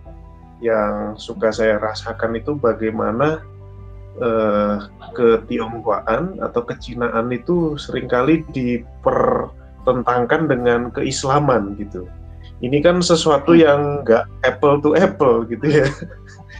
yang 0.58 1.14
suka 1.14 1.54
saya 1.54 1.78
rasakan 1.78 2.34
itu 2.34 2.58
bagaimana 2.58 3.46
uh, 4.18 4.90
ketionghoaan 5.14 6.42
atau 6.42 6.66
kecinaan 6.66 7.30
itu 7.30 7.78
sering 7.78 8.10
kali 8.10 8.42
dipertentangkan 8.50 10.50
dengan 10.50 10.90
keislaman 10.90 11.78
gitu. 11.78 12.10
Ini 12.60 12.84
kan 12.84 13.00
sesuatu 13.00 13.56
yang 13.56 14.04
nggak 14.04 14.28
apple 14.44 14.84
to 14.84 14.92
apple 14.98 15.48
gitu 15.48 15.64
ya. 15.64 15.86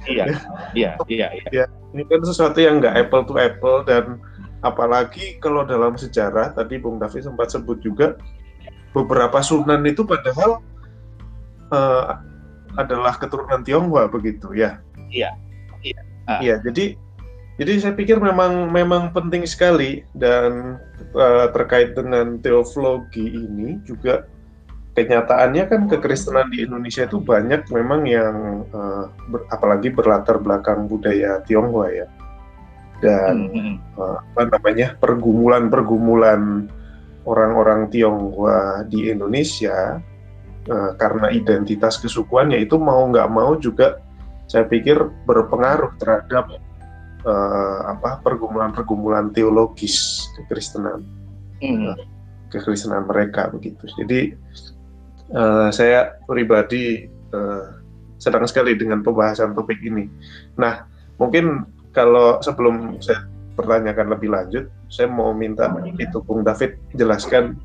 Iya, 0.08 0.24
iya, 0.72 0.90
iya, 1.12 1.28
iya. 1.34 1.48
Ya, 1.52 1.64
ini 1.92 2.08
kan 2.08 2.24
sesuatu 2.24 2.56
yang 2.56 2.80
nggak 2.80 3.08
apple 3.08 3.24
to 3.28 3.36
apple 3.36 3.84
dan 3.84 4.16
apalagi 4.64 5.36
kalau 5.40 5.64
dalam 5.64 5.96
sejarah 5.96 6.56
tadi 6.56 6.80
Bung 6.80 7.00
Davi 7.00 7.20
sempat 7.20 7.52
sebut 7.52 7.80
juga 7.84 8.16
beberapa 8.96 9.44
sunan 9.44 9.84
itu 9.84 10.04
padahal 10.04 10.64
uh, 11.68 12.16
adalah 12.80 13.16
keturunan 13.20 13.60
Tionghoa 13.60 14.08
begitu 14.08 14.56
ya. 14.56 14.80
Iya. 15.12 15.36
Iya. 15.84 16.00
Uh. 16.28 16.40
Iya, 16.40 16.54
jadi 16.64 16.96
jadi 17.60 17.72
saya 17.76 17.92
pikir 17.92 18.16
memang 18.16 18.72
memang 18.72 19.12
penting 19.12 19.44
sekali 19.44 20.00
dan 20.16 20.80
uh, 21.12 21.52
terkait 21.52 21.92
dengan 21.92 22.40
teologi 22.40 23.36
ini 23.36 23.76
juga 23.84 24.24
kenyataannya 24.96 25.68
kan 25.68 25.80
kekristenan 25.84 26.48
di 26.48 26.64
Indonesia 26.64 27.04
itu 27.04 27.20
banyak 27.20 27.68
memang 27.68 28.08
yang 28.08 28.64
uh, 28.72 29.12
ber, 29.28 29.44
apalagi 29.52 29.92
berlatar 29.92 30.40
belakang 30.40 30.88
budaya 30.88 31.44
Tionghoa 31.44 31.88
ya. 31.92 32.06
Dan 33.04 33.36
uh, 33.96 34.24
apa 34.24 34.56
namanya 34.56 34.96
pergumulan-pergumulan 34.96 36.64
orang-orang 37.28 37.92
Tionghoa 37.92 38.88
di 38.88 39.12
Indonesia 39.12 40.00
uh, 40.64 40.90
karena 40.96 41.28
identitas 41.28 42.00
kesukuannya 42.00 42.56
itu 42.56 42.80
mau 42.80 43.04
nggak 43.04 43.28
mau 43.28 43.52
juga 43.60 44.00
saya 44.48 44.64
pikir 44.64 44.96
berpengaruh 45.28 45.94
terhadap 46.00 46.56
uh, 47.24 47.78
apa 47.96 48.20
pergumulan-pergumulan 48.24 49.32
teologis 49.34 50.26
kekristenan 50.38 51.04
mm. 51.60 51.94
uh, 51.94 51.98
kekristenan 52.52 53.06
mereka 53.08 53.48
begitu 53.50 53.88
jadi 53.98 54.34
uh, 55.34 55.68
saya 55.70 56.18
pribadi 56.26 57.08
uh, 57.34 57.80
senang 58.20 58.44
sekali 58.44 58.76
dengan 58.76 59.00
pembahasan 59.00 59.56
topik 59.56 59.80
ini. 59.80 60.06
Nah, 60.60 60.84
mungkin 61.16 61.64
kalau 61.96 62.38
sebelum 62.44 63.00
saya 63.00 63.24
pertanyakan 63.56 64.12
lebih 64.12 64.28
lanjut, 64.30 64.64
saya 64.92 65.08
mau 65.08 65.32
minta 65.32 65.66
itu 65.96 66.20
Bung 66.22 66.44
David 66.44 66.76
jelaskan. 66.94 67.56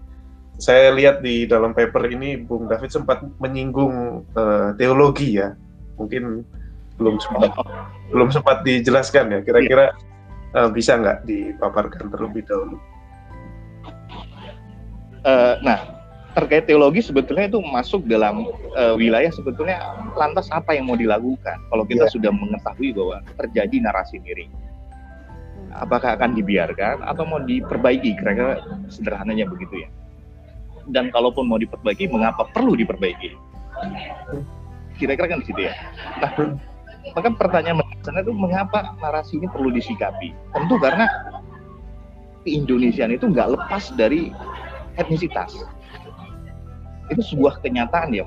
Saya 0.55 0.95
lihat 0.95 1.19
di 1.19 1.43
dalam 1.43 1.75
paper 1.75 2.07
ini 2.07 2.39
Bung 2.39 2.71
David 2.71 2.88
sempat 2.88 3.19
menyinggung 3.43 4.24
uh, 4.39 4.71
teologi 4.79 5.35
ya, 5.35 5.51
mungkin 6.00 6.47
belum 6.96 7.20
sempat 7.20 7.52
belum 8.12 8.30
sempat 8.32 8.64
dijelaskan 8.64 9.32
ya. 9.32 9.40
Kira-kira 9.44 9.96
uh, 10.56 10.70
bisa 10.72 10.96
nggak 10.96 11.28
dipaparkan 11.28 12.08
terlebih 12.12 12.44
dahulu? 12.48 12.78
Uh, 15.25 15.58
nah, 15.66 15.96
terkait 16.36 16.68
teologi 16.68 17.00
sebetulnya 17.00 17.48
itu 17.48 17.64
masuk 17.64 18.04
dalam 18.06 18.44
uh, 18.75 18.94
wilayah 19.00 19.32
sebetulnya 19.32 19.80
lantas 20.20 20.52
apa 20.52 20.75
yang 20.75 20.92
mau 20.92 21.00
dilakukan 21.00 21.58
kalau 21.72 21.88
kita 21.88 22.06
yeah. 22.06 22.14
sudah 22.14 22.32
mengetahui 22.36 22.92
bahwa 22.92 23.24
terjadi 23.40 23.75
narasi 23.80 24.20
miring 24.20 24.52
apakah 25.80 26.20
akan 26.20 26.36
dibiarkan 26.36 27.08
atau 27.08 27.24
mau 27.24 27.40
diperbaiki 27.40 28.20
kira-kira 28.20 28.60
sederhananya 28.92 29.48
begitu 29.48 29.88
ya 29.88 29.90
dan 30.92 31.08
kalaupun 31.08 31.48
mau 31.48 31.56
diperbaiki 31.56 32.12
mengapa 32.12 32.52
perlu 32.52 32.75
diperbaiki 32.75 33.32
kira-kira 35.00 35.32
kan 35.32 35.40
di 35.40 35.48
situ 35.48 35.62
ya 35.72 35.74
nah 36.20 36.32
maka 37.13 37.29
pertanyaan 37.38 37.85
sana 38.01 38.25
itu 38.25 38.33
mengapa 38.33 38.97
narasi 38.97 39.38
ini 39.38 39.45
perlu 39.45 39.69
disikapi? 39.69 40.33
Tentu 40.57 40.81
karena 40.81 41.05
Indonesia 42.50 43.05
itu 43.05 43.25
nggak 43.29 43.57
lepas 43.57 43.93
dari 43.93 44.33
etnisitas. 44.97 45.53
Itu 47.13 47.21
sebuah 47.21 47.62
kenyataan 47.62 48.13
ya. 48.17 48.25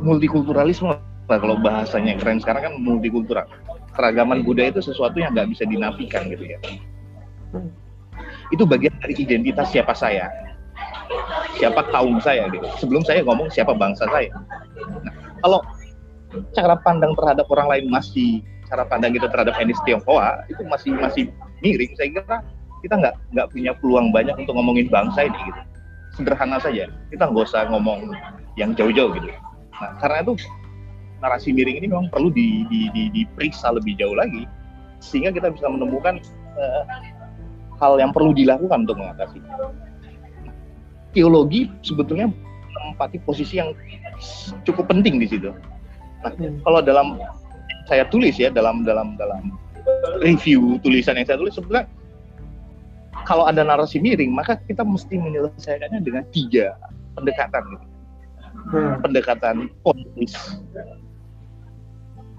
Multikulturalisme 0.00 0.92
lah 1.24 1.38
kalau 1.40 1.56
bahasanya 1.56 2.20
keren 2.20 2.40
sekarang 2.40 2.72
kan 2.72 2.74
multikultural. 2.80 3.48
Keragaman 3.96 4.44
budaya 4.44 4.74
itu 4.74 4.84
sesuatu 4.84 5.16
yang 5.16 5.32
nggak 5.32 5.48
bisa 5.56 5.64
dinafikan 5.64 6.28
gitu 6.28 6.44
ya. 6.44 6.58
Itu 8.52 8.68
bagian 8.68 8.92
dari 9.00 9.16
identitas 9.16 9.72
siapa 9.72 9.96
saya. 9.96 10.28
Siapa 11.56 11.86
kaum 11.94 12.20
saya 12.20 12.50
gitu. 12.52 12.66
Sebelum 12.82 13.06
saya 13.06 13.24
ngomong 13.24 13.48
siapa 13.48 13.72
bangsa 13.72 14.04
saya. 14.10 14.32
Nah, 15.04 15.14
kalau 15.40 15.60
cara 16.54 16.74
pandang 16.82 17.12
terhadap 17.14 17.46
orang 17.50 17.68
lain 17.70 17.84
masih 17.90 18.42
cara 18.66 18.84
pandang 18.88 19.12
kita 19.12 19.28
terhadap 19.28 19.54
etnis 19.60 19.78
Tionghoa 19.84 20.44
itu 20.48 20.62
masih 20.66 20.90
masih 20.98 21.24
miring. 21.60 21.92
Saya 21.94 22.08
kira 22.10 22.36
kita 22.84 22.94
nggak 23.00 23.14
nggak 23.32 23.46
punya 23.52 23.72
peluang 23.78 24.12
banyak 24.12 24.34
untuk 24.36 24.54
ngomongin 24.56 24.88
bangsa 24.88 25.28
ini 25.28 25.38
gitu. 25.48 25.60
Sederhana 26.14 26.58
saja. 26.62 26.90
Kita 27.10 27.30
nggak 27.30 27.44
usah 27.48 27.68
ngomong 27.70 28.14
yang 28.60 28.72
jauh-jauh 28.74 29.14
gitu. 29.18 29.28
Nah 29.78 29.92
karena 29.98 30.22
itu 30.22 30.34
narasi 31.24 31.56
miring 31.56 31.80
ini 31.80 31.86
memang 31.88 32.12
perlu 32.12 32.28
di, 32.28 32.68
di, 32.68 32.92
di, 32.92 33.02
diperiksa 33.14 33.72
lebih 33.72 33.96
jauh 33.96 34.12
lagi 34.12 34.44
sehingga 35.00 35.32
kita 35.32 35.52
bisa 35.52 35.68
menemukan 35.68 36.20
uh, 36.56 36.84
hal 37.80 37.96
yang 38.00 38.12
perlu 38.12 38.36
dilakukan 38.36 38.88
untuk 38.88 39.00
mengatasi. 39.00 39.40
Teologi 41.14 41.70
sebetulnya 41.80 42.28
menempati 42.74 43.22
posisi 43.22 43.56
yang 43.60 43.72
cukup 44.66 44.90
penting 44.90 45.20
di 45.22 45.26
situ. 45.30 45.50
Nah, 46.24 46.32
kalau 46.64 46.80
dalam 46.80 47.20
saya 47.84 48.08
tulis 48.08 48.40
ya 48.40 48.48
dalam 48.48 48.80
dalam 48.82 49.12
dalam 49.20 49.52
review 50.24 50.80
tulisan 50.80 51.20
yang 51.20 51.28
saya 51.28 51.36
tulis 51.36 51.52
sebenarnya 51.52 51.84
kalau 53.28 53.44
ada 53.44 53.60
narasi 53.60 54.00
miring 54.00 54.32
maka 54.32 54.56
kita 54.64 54.80
mesti 54.80 55.20
menyelesaikannya 55.20 56.00
dengan 56.00 56.24
tiga 56.32 56.76
pendekatan 57.12 57.62
gitu. 57.76 57.86
Hmm. 58.72 58.96
pendekatan 59.04 59.56
politis 59.84 60.32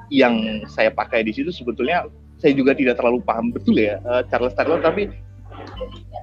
yang 0.10 0.66
saya 0.66 0.90
pakai 0.90 1.22
di 1.22 1.34
situ 1.34 1.54
sebetulnya 1.54 2.10
saya 2.42 2.58
juga 2.58 2.74
tidak 2.74 2.98
terlalu 2.98 3.22
paham 3.22 3.54
betul 3.54 3.78
ya 3.78 4.02
uh, 4.10 4.26
Charles 4.34 4.58
Taylor 4.58 4.82
tapi 4.82 5.14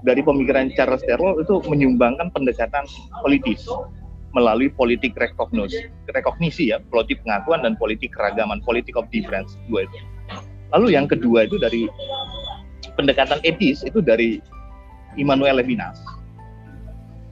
dari 0.02 0.22
pemikiran 0.22 0.74
Charles 0.74 1.02
Taylor 1.06 1.38
itu 1.38 1.62
menyumbangkan 1.70 2.34
pendekatan 2.34 2.82
politis 3.22 3.66
melalui 4.32 4.72
politik 4.72 5.12
rekognisi, 5.16 5.92
rekognisi 6.12 6.72
ya, 6.72 6.80
politik 6.88 7.20
pengakuan 7.24 7.64
dan 7.64 7.76
politik 7.76 8.16
keragaman, 8.16 8.64
politik 8.64 8.96
of 8.96 9.04
difference 9.12 9.56
dua 9.68 9.84
itu. 9.84 9.98
Lalu 10.72 10.96
yang 10.96 11.04
kedua 11.04 11.44
itu 11.44 11.60
dari 11.60 11.84
pendekatan 12.96 13.44
etis 13.44 13.84
itu 13.84 14.00
dari 14.00 14.40
Immanuel 15.20 15.60
Levinas. 15.60 16.00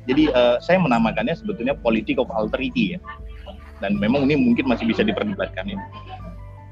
Jadi 0.04 0.28
uh, 0.32 0.60
saya 0.60 0.76
menamakannya 0.80 1.32
sebetulnya 1.32 1.72
politik 1.76 2.20
of 2.20 2.28
alterity 2.32 2.96
ya. 2.96 3.00
Dan 3.80 3.96
memang 3.96 4.28
ini 4.28 4.36
mungkin 4.36 4.68
masih 4.68 4.84
bisa 4.84 5.00
diperdebatkan 5.00 5.72
ya. 5.72 5.80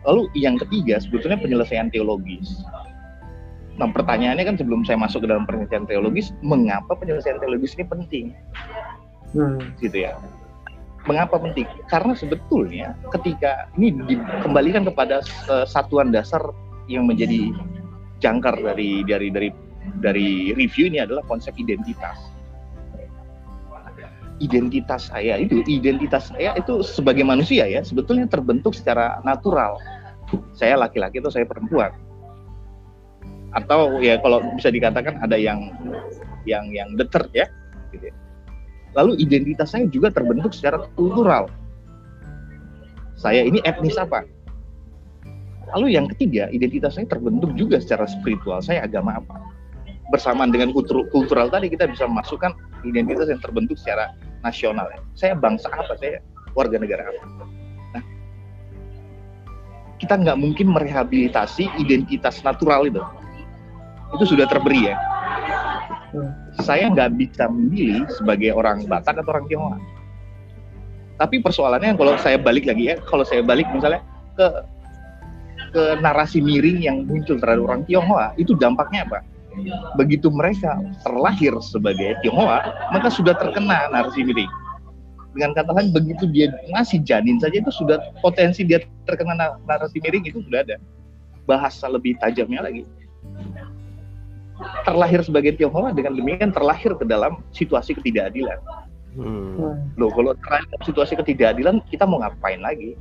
Lalu 0.05 0.29
yang 0.37 0.61
ketiga 0.61 1.01
sebetulnya 1.01 1.41
penyelesaian 1.41 1.89
teologis. 1.89 2.65
Nah 3.81 3.89
pertanyaannya 3.89 4.45
kan 4.45 4.57
sebelum 4.61 4.85
saya 4.85 5.01
masuk 5.01 5.25
ke 5.25 5.29
dalam 5.31 5.49
penyelesaian 5.49 5.89
teologis, 5.89 6.35
mengapa 6.45 6.99
penyelesaian 6.99 7.41
teologis 7.41 7.79
ini 7.79 7.85
penting? 7.87 8.27
Hmm. 9.37 9.61
Gitu 9.81 10.09
ya. 10.09 10.17
Mengapa 11.07 11.41
penting? 11.41 11.65
Karena 11.89 12.13
sebetulnya 12.13 12.93
ketika 13.17 13.69
ini 13.81 13.97
dikembalikan 14.05 14.85
kepada 14.85 15.25
satuan 15.65 16.13
dasar 16.13 16.43
yang 16.89 17.09
menjadi 17.09 17.53
jangkar 18.21 18.59
dari 18.61 19.07
dari 19.07 19.29
dari 19.33 19.49
dari 20.01 20.53
review 20.53 20.93
ini 20.93 21.01
adalah 21.01 21.25
konsep 21.25 21.57
identitas. 21.57 22.17
Identitas 24.39 25.11
saya 25.11 25.35
itu, 25.35 25.67
identitas 25.67 26.31
saya 26.31 26.55
itu 26.55 26.87
sebagai 26.87 27.27
manusia 27.27 27.67
ya, 27.67 27.83
sebetulnya 27.83 28.31
terbentuk 28.31 28.71
secara 28.71 29.19
natural. 29.27 29.75
Saya 30.55 30.79
laki-laki 30.79 31.19
atau 31.19 31.33
saya 31.33 31.43
perempuan. 31.43 31.91
Atau 33.51 33.99
ya 33.99 34.21
kalau 34.23 34.45
bisa 34.55 34.71
dikatakan 34.71 35.19
ada 35.19 35.35
yang 35.35 35.75
yang 36.47 36.71
yang 36.71 36.95
deter 36.95 37.27
ya. 37.35 37.47
Gitu. 37.91 38.15
Lalu 38.97 39.21
identitas 39.21 39.75
saya 39.75 39.85
juga 39.89 40.09
terbentuk 40.09 40.53
secara 40.55 40.85
kultural. 40.97 41.51
Saya 43.19 43.45
ini 43.45 43.59
etnis 43.67 43.99
apa? 43.99 44.25
Lalu 45.77 46.01
yang 46.01 46.09
ketiga, 46.17 46.49
identitas 46.49 46.97
saya 46.97 47.05
terbentuk 47.05 47.53
juga 47.59 47.77
secara 47.83 48.09
spiritual. 48.09 48.65
Saya 48.65 48.89
agama 48.89 49.21
apa? 49.21 49.37
bersamaan 50.09 50.49
dengan 50.49 50.73
kultur, 50.73 51.05
kultural 51.13 51.53
tadi 51.53 51.69
kita 51.69 51.85
bisa 51.89 52.09
masukkan 52.09 52.53
identitas 52.85 53.29
yang 53.29 53.41
terbentuk 53.41 53.77
secara 53.77 54.17
nasional 54.41 54.89
ya. 54.89 55.01
Saya 55.13 55.33
bangsa 55.37 55.69
apa? 55.69 55.95
Saya 56.01 56.25
warga 56.57 56.81
negara 56.81 57.13
apa? 57.13 57.23
Nah, 57.93 58.03
kita 60.01 60.15
nggak 60.17 60.39
mungkin 60.41 60.73
merehabilitasi 60.73 61.69
identitas 61.77 62.41
natural 62.41 62.89
itu. 62.89 63.03
Itu 64.17 64.25
sudah 64.25 64.49
terberi 64.49 64.89
ya. 64.89 64.97
Saya 66.65 66.89
nggak 66.89 67.21
bisa 67.21 67.49
memilih 67.53 68.09
sebagai 68.17 68.57
orang 68.57 68.89
Batak 68.89 69.21
atau 69.21 69.33
orang 69.37 69.47
Tionghoa. 69.47 69.79
Tapi 71.19 71.43
persoalannya 71.43 71.99
kalau 71.99 72.15
saya 72.17 72.39
balik 72.39 72.65
lagi 72.65 72.95
ya, 72.95 72.97
kalau 73.05 73.27
saya 73.27 73.43
balik 73.43 73.67
misalnya 73.75 74.01
ke 74.39 74.47
ke 75.69 75.83
narasi 76.01 76.41
miring 76.41 76.81
yang 76.81 76.97
muncul 77.05 77.37
terhadap 77.37 77.67
orang 77.69 77.83
Tionghoa, 77.85 78.33
itu 78.41 78.57
dampaknya 78.57 79.05
apa? 79.05 79.21
begitu 79.99 80.31
mereka 80.31 80.79
terlahir 81.03 81.51
sebagai 81.59 82.15
Tionghoa, 82.23 82.91
maka 82.95 83.09
sudah 83.11 83.35
terkena 83.35 83.91
narasi 83.91 84.23
miring. 84.23 84.51
Dengan 85.35 85.55
kata 85.55 85.71
lain, 85.75 85.91
begitu 85.95 86.25
dia 86.31 86.51
masih 86.73 87.03
janin 87.05 87.39
saja 87.39 87.63
itu 87.63 87.71
sudah 87.71 88.01
potensi 88.25 88.65
dia 88.65 88.83
terkena 89.07 89.59
narasi 89.67 89.99
miring 90.03 90.25
itu 90.27 90.43
sudah 90.47 90.63
ada. 90.63 90.77
Bahasa 91.47 91.89
lebih 91.89 92.17
tajamnya 92.21 92.65
lagi. 92.65 92.85
Terlahir 94.87 95.21
sebagai 95.23 95.55
Tionghoa 95.55 95.95
dengan 95.95 96.19
demikian 96.19 96.51
terlahir 96.51 96.95
ke 96.99 97.05
dalam 97.07 97.43
situasi 97.55 97.95
ketidakadilan. 97.95 98.59
Hmm. 99.19 99.91
Loh, 99.99 100.11
kalau 100.15 100.35
terlahir 100.35 100.67
situasi 100.83 101.15
ketidakadilan, 101.19 101.83
kita 101.91 102.07
mau 102.07 102.23
ngapain 102.23 102.59
lagi? 102.59 102.99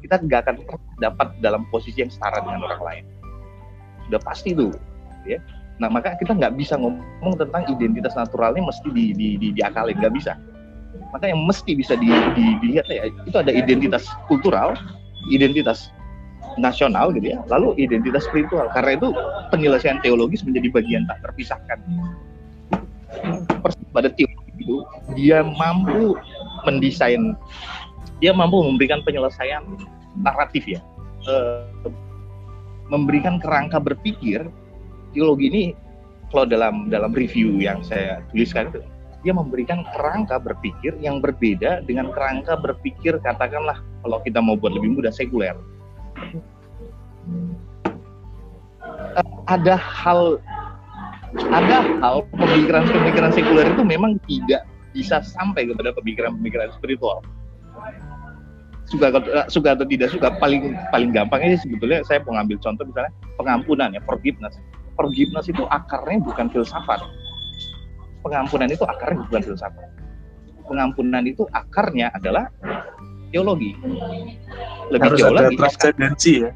Kita 0.00 0.18
nggak 0.18 0.40
akan 0.48 0.56
dapat 0.98 1.28
dalam 1.44 1.68
posisi 1.68 2.00
yang 2.00 2.10
setara 2.10 2.40
dengan 2.40 2.64
orang 2.66 2.82
lain. 2.82 3.04
Sudah 4.08 4.20
pasti 4.24 4.56
tuh 4.56 4.72
ya 5.28 5.40
nah 5.82 5.90
maka 5.90 6.14
kita 6.22 6.38
nggak 6.38 6.54
bisa 6.54 6.78
ngomong 6.78 7.34
tentang 7.34 7.66
identitas 7.66 8.14
naturalnya 8.14 8.62
mesti 8.62 8.88
di, 8.94 9.10
di, 9.10 9.28
di, 9.34 9.48
diakalin 9.58 9.98
nggak 9.98 10.14
bisa 10.14 10.38
maka 11.10 11.26
yang 11.26 11.42
mesti 11.42 11.74
bisa 11.74 11.98
di, 11.98 12.06
di, 12.38 12.46
dilihat 12.62 12.86
ya 12.86 13.10
itu 13.10 13.34
ada 13.34 13.50
identitas 13.50 14.06
kultural 14.30 14.78
identitas 15.34 15.90
nasional 16.60 17.10
gitu 17.14 17.34
ya. 17.34 17.38
Lalu 17.50 17.78
identitas 17.78 18.26
spiritual 18.26 18.70
karena 18.72 18.98
itu 18.98 19.08
penyelesaian 19.50 19.98
teologis 20.00 20.42
menjadi 20.46 20.68
bagian 20.70 21.02
tak 21.06 21.22
terpisahkan. 21.24 21.78
Pada 23.94 24.10
teologi 24.10 24.52
itu 24.58 24.76
dia 25.14 25.42
mampu 25.42 26.18
mendesain 26.66 27.38
dia 28.18 28.32
mampu 28.32 28.62
memberikan 28.62 29.02
penyelesaian 29.02 29.62
naratif 30.18 30.66
ya. 30.66 30.80
Eh, 31.24 31.88
memberikan 32.92 33.40
kerangka 33.40 33.80
berpikir 33.80 34.44
teologi 35.16 35.46
ini 35.48 35.64
kalau 36.28 36.44
dalam 36.44 36.92
dalam 36.92 37.14
review 37.14 37.56
yang 37.62 37.80
saya 37.80 38.20
tuliskan 38.28 38.68
itu 38.74 38.82
dia 39.24 39.32
memberikan 39.32 39.80
kerangka 39.96 40.36
berpikir 40.36 40.92
yang 41.00 41.24
berbeda 41.24 41.80
dengan 41.88 42.12
kerangka 42.12 42.60
berpikir 42.60 43.16
katakanlah 43.24 43.80
kalau 44.04 44.20
kita 44.20 44.36
mau 44.36 44.52
buat 44.52 44.76
lebih 44.76 45.00
mudah 45.00 45.08
sekuler. 45.08 45.56
Ada 49.44 49.76
hal 49.76 50.38
ada 51.34 51.78
hal 51.98 52.22
pemikiran-pemikiran 52.38 53.30
sekuler 53.34 53.66
itu 53.74 53.82
memang 53.82 54.16
tidak 54.30 54.62
bisa 54.94 55.18
sampai 55.20 55.66
kepada 55.66 55.90
pemikiran-pemikiran 55.98 56.70
spiritual. 56.78 57.18
Suka 58.86 59.10
suka 59.50 59.74
atau 59.74 59.86
tidak 59.88 60.14
suka 60.14 60.30
paling 60.38 60.78
paling 60.94 61.10
gampang 61.10 61.42
ini 61.42 61.56
sebetulnya 61.58 62.04
saya 62.06 62.22
mau 62.22 62.38
ngambil 62.38 62.62
contoh 62.62 62.84
misalnya 62.86 63.12
pengampunan 63.40 63.90
ya 63.90 64.00
forgiveness 64.06 64.54
forgiveness 64.94 65.50
itu 65.50 65.66
akarnya 65.68 66.22
bukan 66.22 66.46
filsafat. 66.50 67.02
Pengampunan 68.22 68.70
itu 68.70 68.84
akarnya 68.86 69.20
bukan 69.28 69.42
filsafat. 69.42 69.88
Pengampunan 70.64 71.24
itu 71.28 71.44
akarnya 71.52 72.08
adalah 72.16 72.48
teologi. 73.34 73.74
Lebih 74.94 75.10
harus 75.10 75.18
jauh 75.18 75.34
ada 75.34 75.50
lagi. 75.50 75.58
transcendensi 75.58 76.32
ya. 76.46 76.50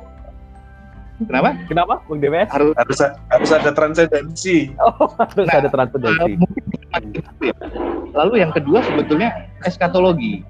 Kenapa? 1.19 1.51
Kenapa, 1.67 1.95
Bung 2.07 2.23
Demes? 2.23 2.47
Harus 2.47 2.71
harus, 2.79 2.99
harus 3.03 3.51
ada 3.51 3.75
transcendensi. 3.75 4.71
Oh, 4.79 5.11
harus 5.19 5.47
nah, 5.51 5.59
ada 5.59 5.67
transcendensi. 5.67 6.39
Ya. 7.43 7.55
Lalu 8.15 8.47
yang 8.47 8.55
kedua 8.55 8.79
sebetulnya 8.87 9.51
eskatologi. 9.67 10.47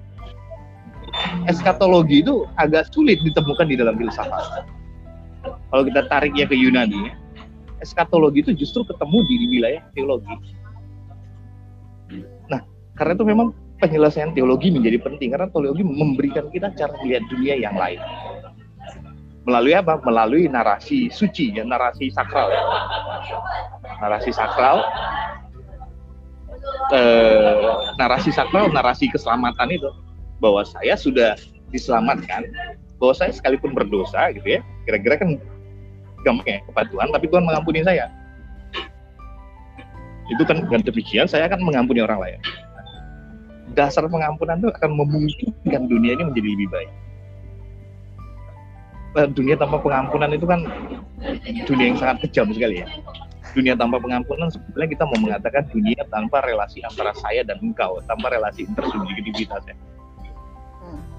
Eskatologi 1.49 2.21
itu 2.21 2.45
agak 2.61 2.93
sulit 2.93 3.17
ditemukan 3.25 3.65
di 3.65 3.75
dalam 3.81 3.97
filsafat. 3.97 4.69
Kalau 5.41 5.83
kita 5.89 6.05
tariknya 6.05 6.45
ke 6.45 6.53
Yunani, 6.53 7.09
eskatologi 7.81 8.45
itu 8.45 8.51
justru 8.53 8.85
ketemu 8.85 9.17
di 9.25 9.35
wilayah 9.49 9.81
teologi. 9.97 10.37
Nah, 12.45 12.61
karena 12.93 13.17
itu 13.17 13.25
memang 13.25 13.57
penyelesaian 13.79 14.35
teologi 14.35 14.69
menjadi 14.69 14.99
penting 14.99 15.31
karena 15.31 15.47
teologi 15.49 15.81
memberikan 15.81 16.51
kita 16.51 16.71
cara 16.75 16.93
melihat 17.01 17.23
dunia 17.31 17.55
yang 17.55 17.75
lain 17.79 17.99
melalui 19.49 19.73
apa? 19.73 19.97
Melalui 20.05 20.45
narasi 20.45 21.09
suci, 21.09 21.57
ya, 21.57 21.65
narasi 21.65 22.13
sakral. 22.13 22.53
Ya. 22.53 22.61
Narasi 23.97 24.29
sakral, 24.29 24.85
eh, 26.93 27.73
narasi 27.97 28.29
sakral, 28.29 28.69
narasi 28.69 29.09
keselamatan 29.09 29.73
itu 29.73 29.89
bahwa 30.37 30.61
saya 30.63 30.93
sudah 30.93 31.33
diselamatkan, 31.73 32.45
bahwa 33.01 33.13
saya 33.17 33.33
sekalipun 33.33 33.73
berdosa, 33.73 34.31
gitu 34.37 34.59
ya, 34.59 34.61
kira-kira 34.87 35.17
kan 35.19 35.29
gampang 36.23 36.47
ya 36.47 36.59
kepada 36.69 36.87
Tuhan, 36.93 37.07
tapi 37.11 37.25
Tuhan 37.27 37.43
mengampuni 37.43 37.81
saya. 37.83 38.07
Itu 40.29 40.45
kan 40.45 40.61
dengan 40.61 40.85
demikian 40.85 41.25
saya 41.25 41.49
akan 41.49 41.65
mengampuni 41.65 42.05
orang 42.05 42.21
lain. 42.21 42.39
Dasar 43.79 44.03
pengampunan 44.11 44.59
itu 44.59 44.67
akan 44.75 44.91
memungkinkan 44.91 45.87
dunia 45.87 46.19
ini 46.19 46.23
menjadi 46.27 46.49
lebih 46.51 46.67
baik 46.67 46.91
Eh, 49.17 49.25
dunia 49.25 49.57
tanpa 49.57 49.81
pengampunan 49.81 50.29
itu 50.29 50.45
kan 50.45 50.69
dunia 51.65 51.85
yang 51.89 51.97
sangat 51.97 52.29
kejam 52.29 52.53
sekali 52.53 52.85
ya. 52.85 52.87
Dunia 53.57 53.73
tanpa 53.73 53.97
pengampunan 53.97 54.53
sebenarnya 54.53 54.89
kita 54.93 55.03
mau 55.09 55.17
mengatakan 55.17 55.65
dunia 55.73 55.97
tanpa 56.13 56.45
relasi 56.45 56.85
antara 56.85 57.09
saya 57.17 57.41
dan 57.41 57.57
engkau, 57.57 57.97
tanpa 58.05 58.29
relasi 58.29 58.69
intersubjektivitas 58.69 59.65
ya. 59.65 59.73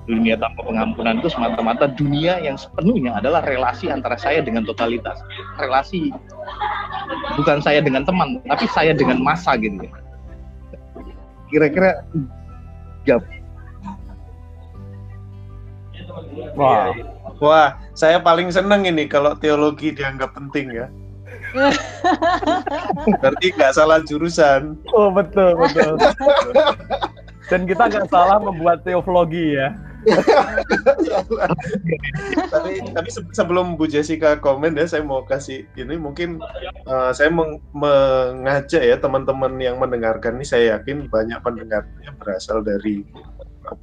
Dunia 0.07 0.39
tanpa 0.39 0.63
pengampunan 0.63 1.19
itu 1.19 1.35
semata-mata 1.35 1.91
dunia 1.91 2.39
yang 2.39 2.55
sepenuhnya 2.55 3.19
adalah 3.19 3.43
relasi 3.43 3.91
antara 3.91 4.15
saya 4.15 4.39
dengan 4.39 4.63
totalitas. 4.63 5.19
Relasi 5.59 6.15
bukan 7.35 7.59
saya 7.59 7.83
dengan 7.83 8.07
teman, 8.07 8.39
tapi 8.47 8.71
saya 8.71 8.95
dengan 8.95 9.19
masa 9.19 9.59
gitu 9.59 9.83
ya. 9.83 9.91
Kira-kira 11.51 12.07
ya. 13.11 13.19
Wah, 16.55 16.95
Wah, 17.41 17.69
saya 17.97 18.21
paling 18.21 18.53
seneng 18.53 18.85
ini 18.85 19.09
kalau 19.09 19.33
teologi 19.33 19.97
dianggap 19.97 20.37
penting 20.37 20.69
ya. 20.75 20.87
Berarti 23.19 23.47
nggak 23.57 23.75
salah 23.75 24.05
jurusan. 24.05 24.77
Oh 24.93 25.11
betul 25.11 25.57
betul. 25.57 25.97
Dan 27.51 27.67
kita 27.67 27.91
nggak 27.91 28.07
salah 28.13 28.39
membuat 28.39 28.85
teologi 28.85 29.57
ya. 29.57 29.75
Tapi 32.53 32.73
tapi 32.97 33.09
sebelum 33.37 33.77
Bu 33.77 33.85
Jessica 33.85 34.41
komen 34.41 34.77
ya, 34.77 34.89
saya 34.89 35.05
mau 35.05 35.25
kasih 35.25 35.69
ini 35.77 36.01
mungkin 36.01 36.41
uh, 36.89 37.13
saya 37.13 37.29
meng 37.29 37.61
mengajak 37.77 38.81
ya 38.81 38.97
teman-teman 38.97 39.61
yang 39.61 39.77
mendengarkan 39.77 40.41
ini 40.41 40.47
saya 40.49 40.79
yakin 40.79 41.09
banyak 41.13 41.37
pendengarnya 41.45 42.11
berasal 42.17 42.65
dari 42.65 43.05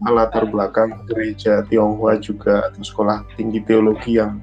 latar 0.03 0.49
belakang 0.49 1.05
gereja 1.05 1.61
Tionghoa 1.69 2.17
juga 2.17 2.67
atau 2.67 2.81
sekolah 2.81 3.23
tinggi 3.37 3.61
teologi 3.63 4.17
yang 4.17 4.41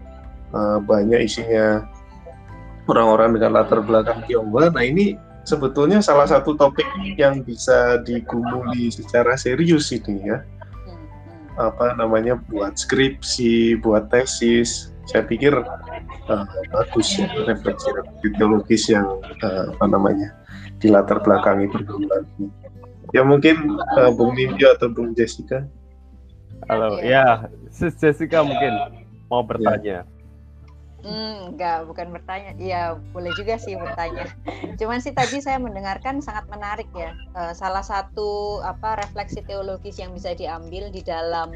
uh, 0.54 0.78
banyak 0.78 1.26
isinya 1.26 1.82
orang-orang 2.86 3.36
dengan 3.36 3.50
latar 3.60 3.82
belakang 3.82 4.22
Tionghoa. 4.24 4.70
Nah 4.72 4.84
ini 4.84 5.18
sebetulnya 5.44 6.00
salah 6.00 6.24
satu 6.24 6.56
topik 6.56 6.86
yang 7.20 7.44
bisa 7.44 8.00
digumuli 8.02 8.88
secara 8.88 9.36
serius 9.36 9.92
ini 9.92 10.32
ya. 10.32 10.40
Apa 11.54 11.94
namanya 11.94 12.34
buat 12.50 12.74
skripsi, 12.74 13.78
buat 13.78 14.10
tesis. 14.10 14.90
Saya 15.04 15.22
pikir 15.28 15.52
uh, 15.52 16.46
bagus 16.72 17.20
ya 17.20 17.28
refleksi 17.44 17.92
teologis 18.40 18.88
yang 18.88 19.04
uh, 19.44 19.68
apa 19.76 19.84
namanya 19.84 20.32
di 20.80 20.88
latar 20.88 21.20
belakangi 21.20 21.68
pergumulan 21.68 22.24
ini. 22.40 22.48
Ya 23.12 23.22
mungkin 23.22 23.78
uh, 24.00 24.10
Bung 24.10 24.34
Nindyo 24.34 24.74
atau 24.74 24.90
Bung 24.90 25.12
Jessica. 25.12 25.68
Halo, 26.66 26.98
ya, 27.04 27.44
Sis 27.68 27.92
Jessica 28.00 28.40
mungkin 28.40 28.72
mau 29.28 29.44
bertanya. 29.44 30.08
Hmm, 31.04 31.52
enggak, 31.52 31.84
bukan 31.84 32.16
bertanya. 32.16 32.56
Ya, 32.56 32.96
boleh 33.12 33.28
juga 33.36 33.60
sih 33.60 33.76
bertanya. 33.76 34.24
Cuman 34.80 35.04
sih 35.04 35.12
tadi 35.12 35.36
saya 35.44 35.60
mendengarkan 35.60 36.24
sangat 36.24 36.48
menarik 36.48 36.88
ya. 36.96 37.12
Uh, 37.36 37.52
salah 37.52 37.84
satu 37.84 38.64
apa 38.64 38.96
refleksi 39.04 39.44
teologis 39.44 40.00
yang 40.00 40.16
bisa 40.16 40.32
diambil 40.32 40.88
di 40.88 41.04
dalam 41.04 41.52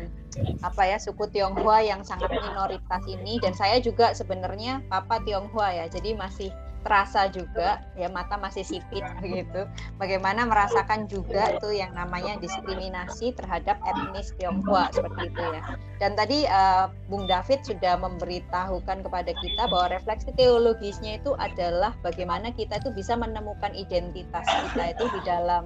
apa 0.60 0.82
ya 0.84 1.00
suku 1.00 1.32
Tionghoa 1.32 1.80
yang 1.80 2.04
sangat 2.04 2.28
minoritas 2.28 3.02
ini 3.08 3.40
dan 3.40 3.56
saya 3.56 3.80
juga 3.80 4.12
sebenarnya 4.12 4.84
papa 4.84 5.24
Tionghoa 5.24 5.80
ya. 5.80 5.84
Jadi 5.88 6.12
masih 6.12 6.52
terasa 6.86 7.26
juga 7.30 7.82
ya 7.98 8.06
mata 8.08 8.38
masih 8.38 8.62
sipit 8.62 9.02
begitu 9.18 9.66
bagaimana 10.02 10.46
merasakan 10.46 11.10
juga 11.10 11.58
tuh 11.58 11.74
yang 11.74 11.90
namanya 11.92 12.38
diskriminasi 12.38 13.34
terhadap 13.34 13.78
etnis 13.84 14.30
Tionghoa 14.38 14.90
seperti 14.94 15.30
itu 15.30 15.42
ya. 15.42 15.62
Dan 15.98 16.14
tadi 16.14 16.46
uh, 16.46 16.88
Bung 17.10 17.26
David 17.26 17.66
sudah 17.66 17.98
memberitahukan 17.98 19.02
kepada 19.02 19.32
kita 19.34 19.62
bahwa 19.66 19.90
refleksi 19.90 20.30
teologisnya 20.38 21.18
itu 21.18 21.34
adalah 21.36 21.94
bagaimana 22.06 22.54
kita 22.54 22.78
itu 22.78 22.94
bisa 22.94 23.18
menemukan 23.18 23.74
identitas 23.74 24.46
kita 24.46 24.94
itu 24.94 25.04
di 25.10 25.20
dalam 25.26 25.64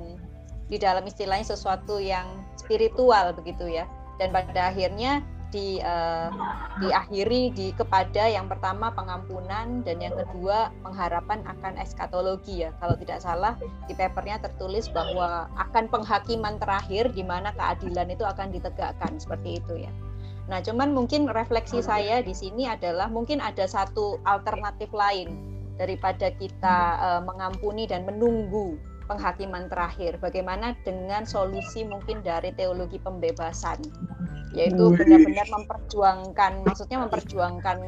di 0.73 0.81
dalam 0.81 1.05
istilahnya 1.05 1.53
sesuatu 1.53 2.01
yang 2.01 2.25
spiritual 2.57 3.37
begitu 3.37 3.69
ya. 3.69 3.85
Dan 4.17 4.33
pada 4.33 4.73
akhirnya 4.73 5.21
di 5.53 5.79
uh, 5.85 6.33
diakhiri 6.81 7.53
di 7.53 7.71
kepada 7.77 8.25
yang 8.27 8.49
pertama 8.49 8.89
pengampunan 8.91 9.85
dan 9.85 10.01
yang 10.01 10.17
kedua 10.17 10.73
pengharapan 10.81 11.45
akan 11.45 11.77
eskatologi 11.79 12.65
ya. 12.67 12.73
Kalau 12.81 12.97
tidak 12.97 13.21
salah 13.21 13.55
di 13.87 13.93
papernya 13.93 14.41
tertulis 14.41 14.89
bahwa 14.89 15.53
akan 15.61 15.93
penghakiman 15.93 16.57
terakhir 16.57 17.13
di 17.13 17.23
mana 17.23 17.53
keadilan 17.53 18.09
itu 18.09 18.25
akan 18.25 18.49
ditegakkan 18.51 19.21
seperti 19.21 19.61
itu 19.61 19.87
ya. 19.87 19.93
Nah 20.49 20.59
cuman 20.65 20.97
mungkin 20.97 21.31
refleksi 21.31 21.85
saya 21.85 22.25
di 22.25 22.35
sini 22.35 22.67
adalah 22.67 23.07
mungkin 23.13 23.39
ada 23.39 23.69
satu 23.69 24.19
alternatif 24.27 24.91
lain 24.91 25.37
daripada 25.77 26.33
kita 26.35 26.77
uh, 26.99 27.21
mengampuni 27.23 27.85
dan 27.87 28.09
menunggu 28.09 28.81
penghakiman 29.07 29.67
terakhir. 29.71 30.19
Bagaimana 30.19 30.77
dengan 30.87 31.27
solusi 31.27 31.83
mungkin 31.87 32.21
dari 32.23 32.55
teologi 32.55 32.99
pembebasan, 33.03 33.83
yaitu 34.53 34.93
benar-benar 34.95 35.49
memperjuangkan, 35.49 36.63
maksudnya 36.67 37.03
memperjuangkan 37.03 37.79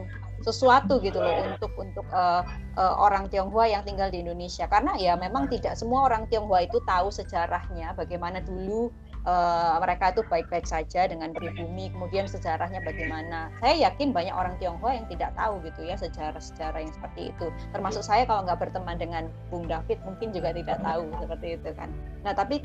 sesuatu 0.45 1.01
gitu 1.01 1.17
loh 1.25 1.57
untuk 1.57 1.73
untuk 1.81 2.07
uh, 2.13 2.45
uh, 2.77 2.95
orang 3.01 3.33
Tionghoa 3.33 3.65
yang 3.65 3.83
tinggal 3.83 4.13
di 4.13 4.21
Indonesia. 4.21 4.69
Karena 4.69 4.93
ya 5.01 5.17
memang 5.17 5.49
tidak 5.49 5.81
semua 5.81 6.05
orang 6.05 6.29
Tionghoa 6.29 6.69
itu 6.69 6.77
tahu 6.85 7.09
sejarahnya 7.09 7.97
bagaimana 7.97 8.45
dulu 8.45 8.93
uh, 9.25 9.77
mereka 9.81 10.13
itu 10.13 10.23
baik-baik 10.29 10.69
saja 10.69 11.09
dengan 11.09 11.33
pribumi 11.33 11.91
kemudian 11.91 12.29
sejarahnya 12.29 12.81
bagaimana. 12.85 13.51
Saya 13.61 13.91
yakin 13.91 14.13
banyak 14.13 14.33
orang 14.33 14.55
Tionghoa 14.61 14.97
yang 14.97 15.07
tidak 15.11 15.33
tahu 15.37 15.61
gitu 15.65 15.81
ya 15.85 15.97
sejarah-sejarah 15.99 16.81
yang 16.81 16.93
seperti 16.93 17.33
itu. 17.33 17.47
Termasuk 17.73 18.05
saya 18.05 18.29
kalau 18.29 18.45
nggak 18.45 18.61
berteman 18.61 18.97
dengan 19.01 19.25
Bung 19.49 19.67
David 19.67 20.01
mungkin 20.05 20.31
juga 20.33 20.53
tidak 20.53 20.79
tahu 20.85 21.09
seperti 21.21 21.47
itu 21.61 21.71
kan. 21.75 21.89
Nah 22.23 22.33
tapi 22.37 22.61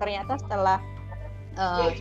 ternyata 0.00 0.40
setelah 0.40 0.78
uh, 1.56 1.92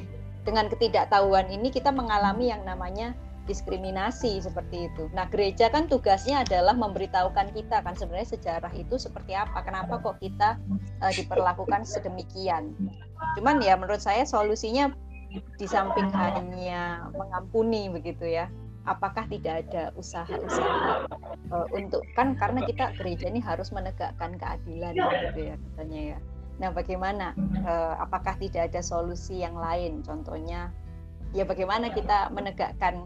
dengan 0.48 0.72
ketidaktahuan 0.72 1.52
ini 1.52 1.67
kita 1.67 1.91
mengalami 1.91 2.48
yang 2.48 2.63
namanya 2.63 3.12
diskriminasi 3.47 4.43
seperti 4.43 4.91
itu. 4.91 5.07
Nah, 5.15 5.25
gereja 5.31 5.71
kan 5.71 5.88
tugasnya 5.88 6.43
adalah 6.43 6.75
memberitahukan 6.75 7.55
kita 7.55 7.81
kan 7.81 7.95
sebenarnya 7.95 8.36
sejarah 8.38 8.73
itu 8.75 8.99
seperti 8.99 9.33
apa, 9.33 9.63
kenapa 9.63 10.03
kok 10.03 10.19
kita 10.19 10.60
uh, 11.01 11.13
diperlakukan 11.15 11.88
sedemikian. 11.88 12.75
Cuman 13.39 13.63
ya 13.63 13.79
menurut 13.79 14.03
saya 14.03 14.27
solusinya 14.27 14.91
di 15.57 15.67
samping 15.67 16.12
hanya 16.12 17.07
mengampuni 17.15 17.88
begitu 17.88 18.27
ya. 18.27 18.51
Apakah 18.88 19.27
tidak 19.27 19.67
ada 19.67 19.91
usaha-usaha 19.99 21.12
uh, 21.51 21.67
untuk 21.75 22.03
kan 22.15 22.39
karena 22.39 22.63
kita 22.63 22.95
gereja 22.95 23.27
ini 23.27 23.43
harus 23.43 23.71
menegakkan 23.75 24.39
keadilan 24.39 24.95
gitu 24.95 25.51
ya 25.51 25.55
katanya 25.60 26.01
ya. 26.15 26.19
Nah, 26.57 26.73
bagaimana? 26.73 27.38
Uh, 27.62 27.95
apakah 28.01 28.33
tidak 28.41 28.73
ada 28.73 28.81
solusi 28.81 29.45
yang 29.45 29.53
lain? 29.53 30.01
Contohnya, 30.01 30.73
ya 31.36 31.45
bagaimana 31.45 31.93
kita 31.93 32.33
menegakkan 32.33 33.05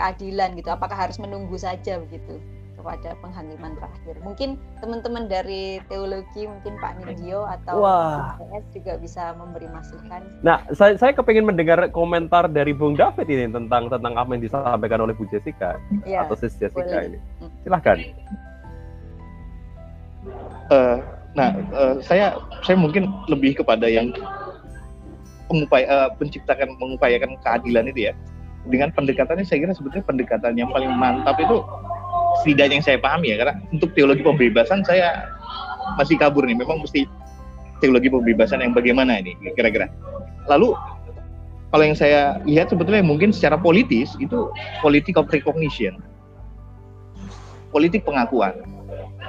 keadilan 0.00 0.56
gitu 0.56 0.72
apakah 0.72 0.96
harus 0.96 1.20
menunggu 1.20 1.60
saja 1.60 2.00
begitu 2.00 2.40
kepada 2.80 3.12
penghakiman 3.20 3.76
terakhir. 3.76 4.16
Mungkin 4.24 4.56
teman-teman 4.80 5.28
dari 5.28 5.84
teologi 5.92 6.48
mungkin 6.48 6.80
Pak 6.80 7.04
Ningyo 7.04 7.44
atau 7.44 7.84
Wah. 7.84 8.40
PS 8.40 8.64
juga 8.72 8.96
bisa 8.96 9.36
memberi 9.36 9.68
masukan. 9.68 10.24
Nah 10.40 10.64
saya 10.72 10.96
saya 10.96 11.12
kepingin 11.12 11.44
mendengar 11.44 11.76
komentar 11.92 12.48
dari 12.48 12.72
Bung 12.72 12.96
David 12.96 13.28
ini 13.28 13.52
tentang 13.52 13.92
tentang 13.92 14.16
apa 14.16 14.32
yang 14.32 14.40
disampaikan 14.40 15.04
oleh 15.04 15.12
Bu 15.12 15.28
Jessica 15.28 15.76
ya, 16.08 16.24
atau 16.24 16.32
Sis 16.40 16.56
Jessica 16.56 16.80
boleh. 16.80 17.12
ini. 17.12 17.18
Silahkan. 17.68 17.98
Uh, 20.72 20.96
nah 21.36 21.52
uh, 21.76 21.94
saya 22.00 22.32
saya 22.64 22.80
mungkin 22.80 23.12
lebih 23.28 23.60
kepada 23.60 23.84
yang 23.84 24.08
pengupaya 25.52 25.84
uh, 25.86 26.08
penciptakan 26.16 26.72
mengupayakan 26.80 27.36
keadilan 27.44 27.92
itu 27.92 28.08
ya 28.08 28.14
dengan 28.68 28.92
pendekatannya 28.92 29.46
saya 29.46 29.64
kira 29.64 29.72
sebetulnya 29.72 30.04
pendekatan 30.04 30.52
yang 30.58 30.68
paling 30.68 30.92
mantap 30.92 31.40
itu 31.40 31.64
setidaknya 32.44 32.80
yang 32.80 32.86
saya 32.86 32.98
pahami 33.00 33.32
ya 33.32 33.36
karena 33.40 33.54
untuk 33.72 33.90
teologi 33.96 34.20
pembebasan 34.20 34.84
saya 34.84 35.24
masih 35.96 36.20
kabur 36.20 36.44
nih 36.44 36.54
memang 36.54 36.84
mesti 36.84 37.08
teologi 37.80 38.12
pembebasan 38.12 38.60
yang 38.60 38.76
bagaimana 38.76 39.18
ini 39.18 39.34
kira-kira. 39.56 39.88
Lalu 40.46 40.76
kalau 41.70 41.84
yang 41.86 41.96
saya 41.96 42.42
lihat 42.44 42.68
sebetulnya 42.68 43.00
mungkin 43.00 43.32
secara 43.32 43.56
politis 43.56 44.14
itu 44.20 44.52
politik 44.84 45.16
of 45.16 45.30
recognition. 45.32 45.98
Politik 47.70 48.02
pengakuan. 48.02 48.52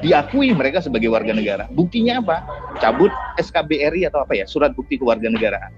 Diakui 0.02 0.50
mereka 0.50 0.82
sebagai 0.82 1.13
warga 1.13 1.30
negara. 1.30 1.70
Buktinya 1.70 2.17
apa? 2.17 2.41
Cabut 2.82 3.13
SKBRI 3.38 4.10
atau 4.10 4.26
apa 4.26 4.34
ya? 4.34 4.50
Surat 4.50 4.74
bukti 4.74 4.98
kewarganegaraan. 4.98 5.70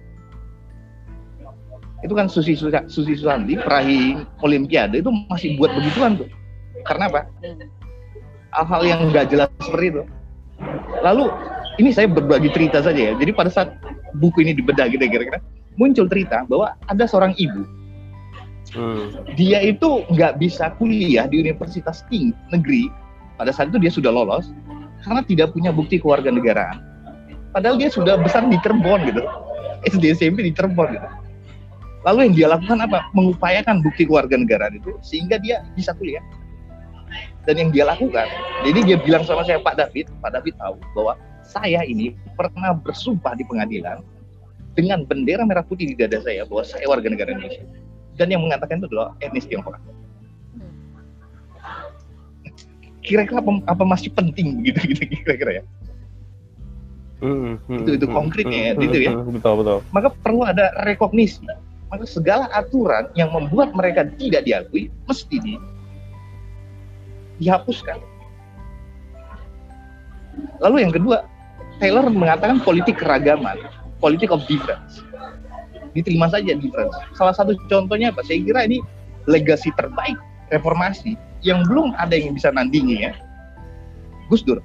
Itu 2.03 2.13
kan 2.13 2.27
Susi 2.27 2.53
Susi 2.59 3.13
Susanti 3.15 3.55
perahi 3.55 4.19
Olimpiade 4.43 4.99
itu 4.99 5.09
masih 5.31 5.55
buat 5.55 5.71
begituan 5.71 6.19
tuh. 6.19 6.27
Karena 6.83 7.07
apa? 7.07 7.21
Hal-hal 8.53 8.81
yang 8.83 8.99
nggak 9.09 9.31
jelas 9.31 9.49
seperti 9.63 9.97
itu. 9.97 10.03
Lalu 10.99 11.31
ini 11.79 11.89
saya 11.95 12.11
berbagi 12.11 12.51
cerita 12.51 12.83
saja 12.83 13.11
ya. 13.11 13.13
Jadi 13.15 13.31
pada 13.31 13.49
saat 13.49 13.73
buku 14.17 14.45
ini 14.45 14.53
dibedah 14.53 14.89
gitu 14.91 15.01
kira-kira 15.09 15.41
muncul 15.77 16.05
cerita 16.05 16.45
bahwa 16.45 16.77
ada 16.89 17.05
seorang 17.09 17.33
ibu 17.37 17.65
hmm. 18.77 19.33
dia 19.33 19.61
itu 19.61 20.05
nggak 20.13 20.37
bisa 20.37 20.73
kuliah 20.77 21.25
di 21.25 21.41
universitas 21.41 22.05
tinggi 22.09 22.33
negeri 22.53 22.89
pada 23.41 23.49
saat 23.49 23.73
itu 23.73 23.81
dia 23.81 23.91
sudah 23.93 24.13
lolos 24.13 24.53
karena 25.01 25.25
tidak 25.25 25.51
punya 25.51 25.73
bukti 25.73 25.97
kewarganegaraan 25.97 26.81
padahal 27.51 27.77
dia 27.77 27.89
sudah 27.89 28.17
besar 28.21 28.45
di 28.45 28.57
Cirebon 28.61 29.09
gitu 29.09 29.23
SD 29.89 30.13
SMP 30.13 30.45
di 30.45 30.53
Cirebon 30.53 30.93
gitu 30.93 31.07
lalu 32.03 32.19
yang 32.29 32.33
dia 32.35 32.47
lakukan 32.51 32.79
apa 32.83 32.99
mengupayakan 33.15 33.79
bukti 33.83 34.07
kewarganegaraan 34.07 34.77
itu 34.77 34.91
sehingga 35.03 35.39
dia 35.39 35.63
bisa 35.75 35.95
kuliah 35.95 36.23
dan 37.43 37.59
yang 37.59 37.69
dia 37.71 37.87
lakukan 37.87 38.27
jadi 38.63 38.79
dia 38.83 38.97
bilang 38.99 39.23
sama 39.23 39.43
saya 39.47 39.59
Pak 39.59 39.75
David 39.79 40.11
Pak 40.19 40.31
David 40.35 40.55
tahu 40.59 40.75
bahwa 40.95 41.15
saya 41.43 41.83
ini 41.83 42.15
pernah 42.39 42.73
bersumpah 42.73 43.35
di 43.35 43.43
pengadilan 43.43 44.01
dengan 44.73 45.05
bendera 45.05 45.45
merah 45.45 45.61
putih 45.61 45.93
di 45.93 45.95
dada 45.95 46.17
saya 46.21 46.45
bahwa 46.49 46.63
saya 46.65 46.85
warga 46.89 47.07
negara 47.09 47.33
Indonesia. 47.33 47.61
Dan 48.17 48.29
yang 48.29 48.41
mengatakan 48.45 48.81
itu 48.81 48.89
adalah 48.93 49.13
etnis 49.21 49.45
Tionghoa. 49.45 49.77
Kira-kira 53.03 53.41
apa, 53.41 53.51
apa 53.67 53.83
masih 53.83 54.09
penting 54.13 54.61
begitu 54.61 54.79
gitu 54.95 55.01
kira-kira 55.25 55.51
ya? 55.61 55.63
Hmm, 57.23 57.55
hmm, 57.55 57.79
itu 57.83 57.89
itu 57.95 58.07
hmm, 58.07 58.15
konkretnya 58.15 58.59
ya, 58.59 58.73
itu 58.79 58.97
ya. 58.99 59.11
Betul 59.15 59.53
betul. 59.63 59.79
Maka 59.95 60.09
perlu 60.11 60.43
ada 60.43 60.71
rekognisi. 60.83 61.43
Maka 61.93 62.09
segala 62.09 62.49
aturan 62.49 63.05
yang 63.13 63.29
membuat 63.29 63.77
mereka 63.77 64.09
tidak 64.17 64.49
diakui 64.49 64.89
mesti 65.05 65.37
di, 65.37 65.53
dihapuskan. 67.37 68.01
Lalu 70.57 70.89
yang 70.89 70.93
kedua, 70.93 71.21
Taylor 71.77 72.09
mengatakan 72.09 72.57
politik 72.65 72.97
keragaman 72.97 73.61
politik 74.03 74.35
of 74.35 74.43
difference. 74.51 74.99
Diterima 75.95 76.27
saja 76.27 76.51
difference. 76.59 76.91
Salah 77.15 77.31
satu 77.31 77.55
contohnya 77.71 78.11
apa? 78.11 78.19
Saya 78.27 78.43
kira 78.43 78.67
ini 78.67 78.83
legasi 79.23 79.71
terbaik 79.79 80.19
reformasi 80.51 81.15
yang 81.39 81.63
belum 81.71 81.95
ada 81.95 82.19
yang 82.19 82.35
bisa 82.35 82.51
nandingi 82.51 83.07
ya. 83.07 83.15
Gus 84.27 84.43
Dur. 84.43 84.59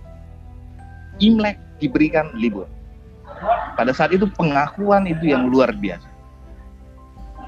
Imlek 1.22 1.54
diberikan 1.78 2.34
libur. 2.34 2.66
Pada 3.78 3.94
saat 3.94 4.10
itu 4.10 4.26
pengakuan 4.34 5.06
itu 5.06 5.30
yang 5.30 5.46
luar 5.46 5.70
biasa. 5.70 6.07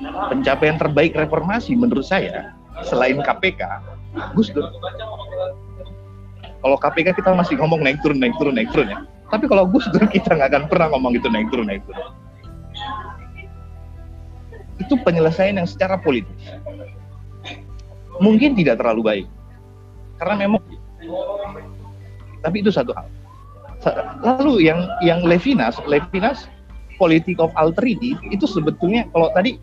Pencapaian 0.00 0.80
terbaik 0.80 1.12
reformasi 1.12 1.76
menurut 1.76 2.04
saya 2.08 2.56
selain 2.88 3.20
KPK, 3.20 3.60
Gus 4.32 4.48
Dur. 4.50 4.64
Kalau 6.60 6.76
KPK 6.76 7.16
kita 7.20 7.36
masih 7.36 7.60
ngomong 7.60 7.84
naik 7.84 8.00
turun 8.00 8.16
naik 8.16 8.32
turun 8.40 8.56
naik 8.56 8.72
turun 8.72 8.88
ya. 8.88 8.98
Tapi 9.28 9.44
kalau 9.44 9.68
Gus 9.68 9.84
Dur 9.92 10.08
kita 10.08 10.36
nggak 10.36 10.48
akan 10.56 10.64
pernah 10.72 10.88
ngomong 10.96 11.20
itu 11.20 11.28
naik 11.28 11.52
turun 11.52 11.68
naik 11.68 11.84
turun. 11.84 12.16
Itu 14.80 14.96
penyelesaian 15.04 15.60
yang 15.60 15.68
secara 15.68 16.00
politis 16.00 16.40
mungkin 18.20 18.52
tidak 18.54 18.78
terlalu 18.78 19.02
baik 19.02 19.26
karena 20.20 20.46
memang 20.46 20.60
tapi 22.44 22.60
itu 22.60 22.68
satu 22.70 22.92
hal. 22.92 23.08
Lalu 24.20 24.68
yang 24.68 24.84
yang 25.00 25.24
Levinas, 25.24 25.80
Levinas 25.88 26.44
politik 27.00 27.40
of 27.40 27.48
alterity 27.56 28.12
itu 28.28 28.44
sebetulnya 28.44 29.08
kalau 29.16 29.32
tadi 29.32 29.56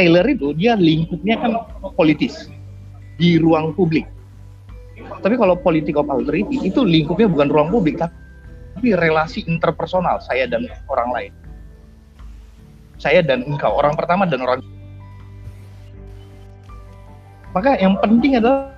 Taylor 0.00 0.24
itu 0.32 0.56
dia 0.56 0.80
lingkupnya 0.80 1.36
kan 1.36 1.60
politis 1.92 2.48
di 3.20 3.36
ruang 3.36 3.76
publik. 3.76 4.08
Tapi 5.20 5.36
kalau 5.36 5.60
politik 5.60 5.92
of 6.00 6.08
alterity 6.08 6.56
itu 6.64 6.80
lingkupnya 6.80 7.28
bukan 7.28 7.52
ruang 7.52 7.68
publik 7.68 8.00
tapi 8.00 8.96
relasi 8.96 9.44
interpersonal 9.44 10.16
saya 10.24 10.48
dan 10.48 10.64
orang 10.88 11.12
lain. 11.12 11.32
Saya 12.96 13.20
dan 13.20 13.44
engkau, 13.44 13.76
orang 13.76 13.92
pertama 13.92 14.24
dan 14.24 14.40
orang 14.40 14.64
maka 17.52 17.76
yang 17.76 17.98
penting 18.00 18.40
adalah 18.40 18.72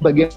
bagian 0.00 0.32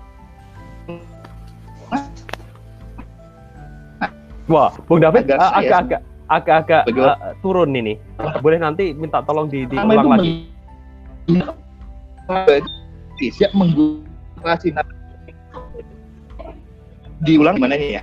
Wah, 4.52 4.76
Bung 4.84 5.00
David 5.00 5.32
agak-agak 5.32 6.04
agak-agak 6.32 6.88
uh, 6.88 7.36
turun 7.44 7.76
ini. 7.76 8.00
Boleh 8.39 8.56
nanti 8.56 8.96
minta 8.96 9.20
tolong 9.20 9.52
di 9.52 9.67
diulang 9.67 10.08
lagi. 10.08 10.48
Siap 13.20 13.52
menggunakan 13.52 14.88
diulang 17.22 17.60
mana 17.60 17.76
ya? 17.76 18.02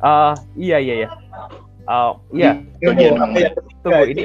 Uh, 0.00 0.32
iya 0.56 0.80
iya 0.80 0.94
iya. 1.04 1.08
Uh, 1.84 2.16
iya. 2.32 2.52
Tunggu, 2.80 3.14
tunggu 3.84 4.04
ini. 4.08 4.24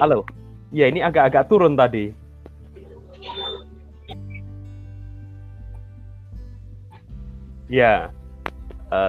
Halo. 0.00 0.24
Ya 0.74 0.90
ini 0.90 1.04
agak-agak 1.04 1.46
turun 1.46 1.78
tadi. 1.78 2.10
Ya, 7.70 8.10
uh, 8.10 8.23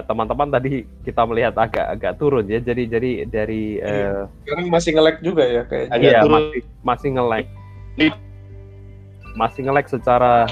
teman-teman 0.06 0.48
tadi 0.50 0.84
kita 1.06 1.22
melihat 1.26 1.54
agak-agak 1.56 2.12
turun 2.16 2.44
ya. 2.48 2.58
Jadi 2.62 2.82
jadi 2.90 3.10
dari 3.28 3.78
uh, 3.80 4.26
sekarang 4.46 4.66
masih 4.72 4.90
ngelek 4.96 5.16
juga 5.22 5.44
ya 5.44 5.62
kayak. 5.68 5.86
Iya 5.96 6.20
masih 6.26 6.62
masih 6.82 7.08
ngelek. 7.14 7.46
Masih 9.36 9.60
ngelek 9.68 9.86
secara 9.92 10.48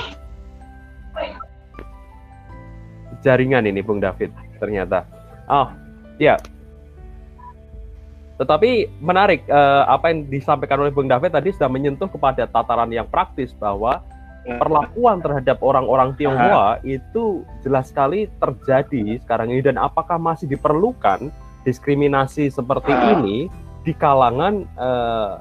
jaringan 3.24 3.64
ini 3.64 3.80
Bung 3.80 4.04
David 4.04 4.28
ternyata. 4.60 5.08
Oh, 5.48 5.72
ya. 6.20 6.36
Tetapi 8.36 9.00
menarik 9.00 9.46
uh, 9.48 9.88
apa 9.88 10.12
yang 10.12 10.28
disampaikan 10.28 10.84
oleh 10.84 10.92
Bung 10.92 11.08
David 11.08 11.32
tadi 11.32 11.54
sudah 11.54 11.70
menyentuh 11.72 12.10
kepada 12.12 12.44
tataran 12.44 12.92
yang 12.92 13.08
praktis 13.08 13.56
bahwa 13.56 14.04
perlakuan 14.44 15.24
terhadap 15.24 15.58
orang-orang 15.64 16.12
Tionghoa 16.20 16.80
itu 16.84 17.42
jelas 17.64 17.88
sekali 17.88 18.28
terjadi 18.38 19.18
sekarang 19.24 19.50
ini. 19.52 19.64
Dan 19.64 19.76
apakah 19.80 20.20
masih 20.20 20.46
diperlukan 20.46 21.32
diskriminasi 21.64 22.52
seperti 22.52 22.92
ini 22.92 23.48
di 23.84 23.92
kalangan 23.96 24.68
uh, 24.76 25.40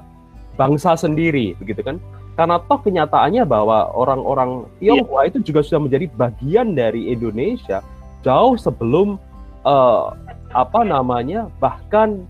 bangsa 0.56 0.96
sendiri 0.96 1.52
begitu 1.60 1.84
kan? 1.84 2.00
Karena 2.34 2.58
toh 2.66 2.82
kenyataannya 2.82 3.46
bahwa 3.46 3.94
orang-orang 3.94 4.66
Tionghoa 4.82 5.22
yeah. 5.22 5.30
itu 5.30 5.38
juga 5.52 5.62
sudah 5.62 5.86
menjadi 5.86 6.10
bagian 6.18 6.74
dari 6.74 7.14
Indonesia 7.14 7.78
jauh 8.24 8.56
sebelum 8.56 9.20
uh, 9.68 10.16
apa 10.56 10.80
namanya 10.82 11.52
bahkan 11.60 12.24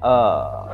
uh, 0.00 0.70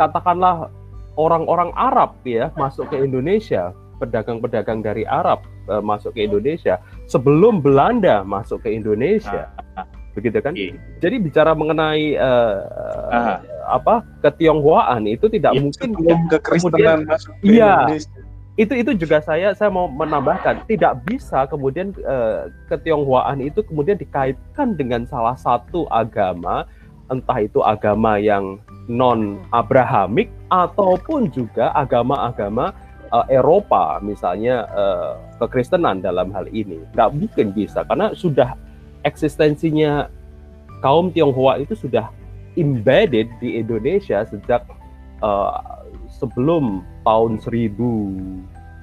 katakanlah 0.00 0.72
orang-orang 1.14 1.70
Arab 1.76 2.16
ya 2.26 2.50
masuk 2.56 2.90
ke 2.90 2.98
Indonesia 2.98 3.70
pedagang-pedagang 4.00 4.82
dari 4.82 5.06
Arab 5.06 5.46
uh, 5.70 5.82
masuk 5.82 6.14
ke 6.16 6.26
Indonesia 6.26 6.80
sebelum 7.06 7.60
Belanda 7.62 8.26
masuk 8.26 8.64
ke 8.66 8.74
Indonesia. 8.74 9.50
Ah, 9.74 9.86
begitu 10.14 10.38
kan? 10.38 10.54
Yeah. 10.54 10.78
jadi 11.02 11.18
bicara 11.18 11.58
mengenai 11.58 12.14
uh, 12.14 13.42
apa 13.66 14.06
ketionghoaan 14.22 15.10
itu 15.10 15.26
tidak 15.26 15.58
ya, 15.58 15.60
mungkin 15.62 15.90
kekristenan 16.30 17.02
masuk 17.10 17.34
ke 17.42 17.50
iya, 17.50 17.90
itu 18.54 18.70
itu 18.78 18.94
juga 18.94 19.18
saya 19.18 19.50
saya 19.58 19.74
mau 19.74 19.90
menambahkan 19.90 20.62
tidak 20.70 21.02
bisa 21.10 21.50
kemudian 21.50 21.90
uh, 22.06 22.46
ketionghoaan 22.70 23.42
itu 23.42 23.66
kemudian 23.66 23.98
dikaitkan 23.98 24.78
dengan 24.78 25.02
salah 25.10 25.34
satu 25.34 25.90
agama 25.90 26.62
entah 27.10 27.38
itu 27.42 27.58
agama 27.66 28.16
yang 28.16 28.62
non 28.86 29.42
abrahamik 29.50 30.30
ataupun 30.52 31.32
juga 31.34 31.74
agama-agama 31.74 32.70
uh, 33.14 33.26
Eropa 33.30 34.02
misalnya 34.02 34.66
uh, 34.74 35.14
kekristenan 35.38 36.02
dalam 36.02 36.34
hal 36.34 36.50
ini 36.50 36.82
nggak 36.98 37.10
mungkin 37.14 37.54
bisa 37.54 37.86
karena 37.86 38.10
sudah 38.18 38.58
eksistensinya 39.06 40.10
kaum 40.82 41.14
Tionghoa 41.14 41.62
itu 41.62 41.78
sudah 41.78 42.10
embedded 42.58 43.30
di 43.38 43.62
Indonesia 43.62 44.26
sejak 44.26 44.66
uh, 45.22 45.84
sebelum 46.10 46.82
tahun 47.02 47.38
1000 47.42 47.74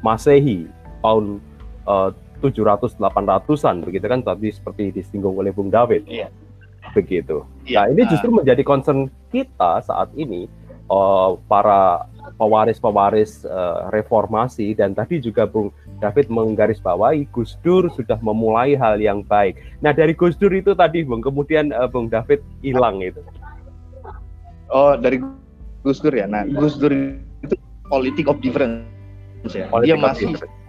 Masehi, 0.01 0.65
tahun 1.05 1.37
uh, 1.85 2.09
700 2.41 2.97
800-an 2.97 3.85
begitu 3.85 4.05
kan 4.09 4.25
tadi 4.25 4.49
seperti 4.49 4.89
disinggung 4.97 5.37
oleh 5.37 5.53
Bung 5.53 5.69
David. 5.69 6.09
Iya. 6.09 6.33
Begitu. 6.97 7.45
Iya. 7.69 7.85
Nah, 7.85 7.93
ini 7.93 8.01
justru 8.09 8.33
menjadi 8.33 8.65
concern 8.65 9.13
kita 9.29 9.85
saat 9.85 10.09
ini 10.17 10.49
uh, 10.91 11.39
para 11.47 12.05
pewaris-pewaris 12.35 13.47
uh, 13.47 13.87
reformasi 13.95 14.75
dan 14.75 14.91
tadi 14.91 15.23
juga 15.23 15.47
Bung 15.47 15.71
David 16.03 16.27
menggarisbawahi 16.27 17.31
Gus 17.31 17.55
Dur 17.63 17.87
sudah 17.95 18.19
memulai 18.19 18.75
hal 18.75 18.99
yang 18.99 19.23
baik. 19.23 19.55
Nah, 19.79 19.95
dari 19.95 20.11
Gus 20.11 20.35
Dur 20.35 20.51
itu 20.51 20.75
tadi 20.75 21.07
Bung, 21.07 21.23
kemudian 21.23 21.71
uh, 21.71 21.87
Bung 21.87 22.11
David 22.11 22.43
hilang 22.59 22.99
itu. 22.99 23.23
Oh, 24.71 24.99
dari 24.99 25.23
Gus 25.81 26.03
Dur 26.03 26.11
ya. 26.11 26.27
Nah, 26.27 26.43
Gus 26.45 26.75
Dur 26.75 26.91
itu 27.41 27.55
politik 27.87 28.27
of 28.27 28.43
difference 28.43 28.83
ya. 29.55 29.71
Politik 29.71 29.87
dia 29.87 29.95
masih 29.95 30.25
difference. 30.35 30.59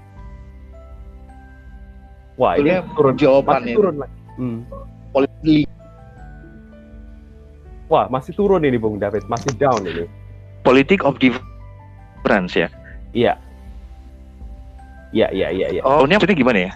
Wah, 2.40 2.56
ini 2.56 2.80
turun 2.96 3.14
jawaban 3.20 3.60
masih 3.60 3.68
ini. 3.68 3.76
turun 3.76 3.96
lagi. 4.00 4.18
Hmm. 4.32 4.64
politik 5.12 5.68
Wah, 7.92 8.08
masih 8.08 8.32
turun 8.32 8.64
ini 8.64 8.80
Bung 8.80 8.96
David, 8.96 9.28
masih 9.28 9.52
down 9.60 9.84
ini. 9.84 10.08
politik 10.64 11.04
of 11.04 11.20
difference 11.20 12.56
ya. 12.56 12.72
Iya. 13.12 13.36
Iya, 15.12 15.28
iya, 15.28 15.48
iya, 15.52 15.66
iya. 15.76 15.82
Oh, 15.84 16.08
ini 16.08 16.16
maksudnya 16.16 16.38
gimana 16.40 16.58
ya? 16.64 16.72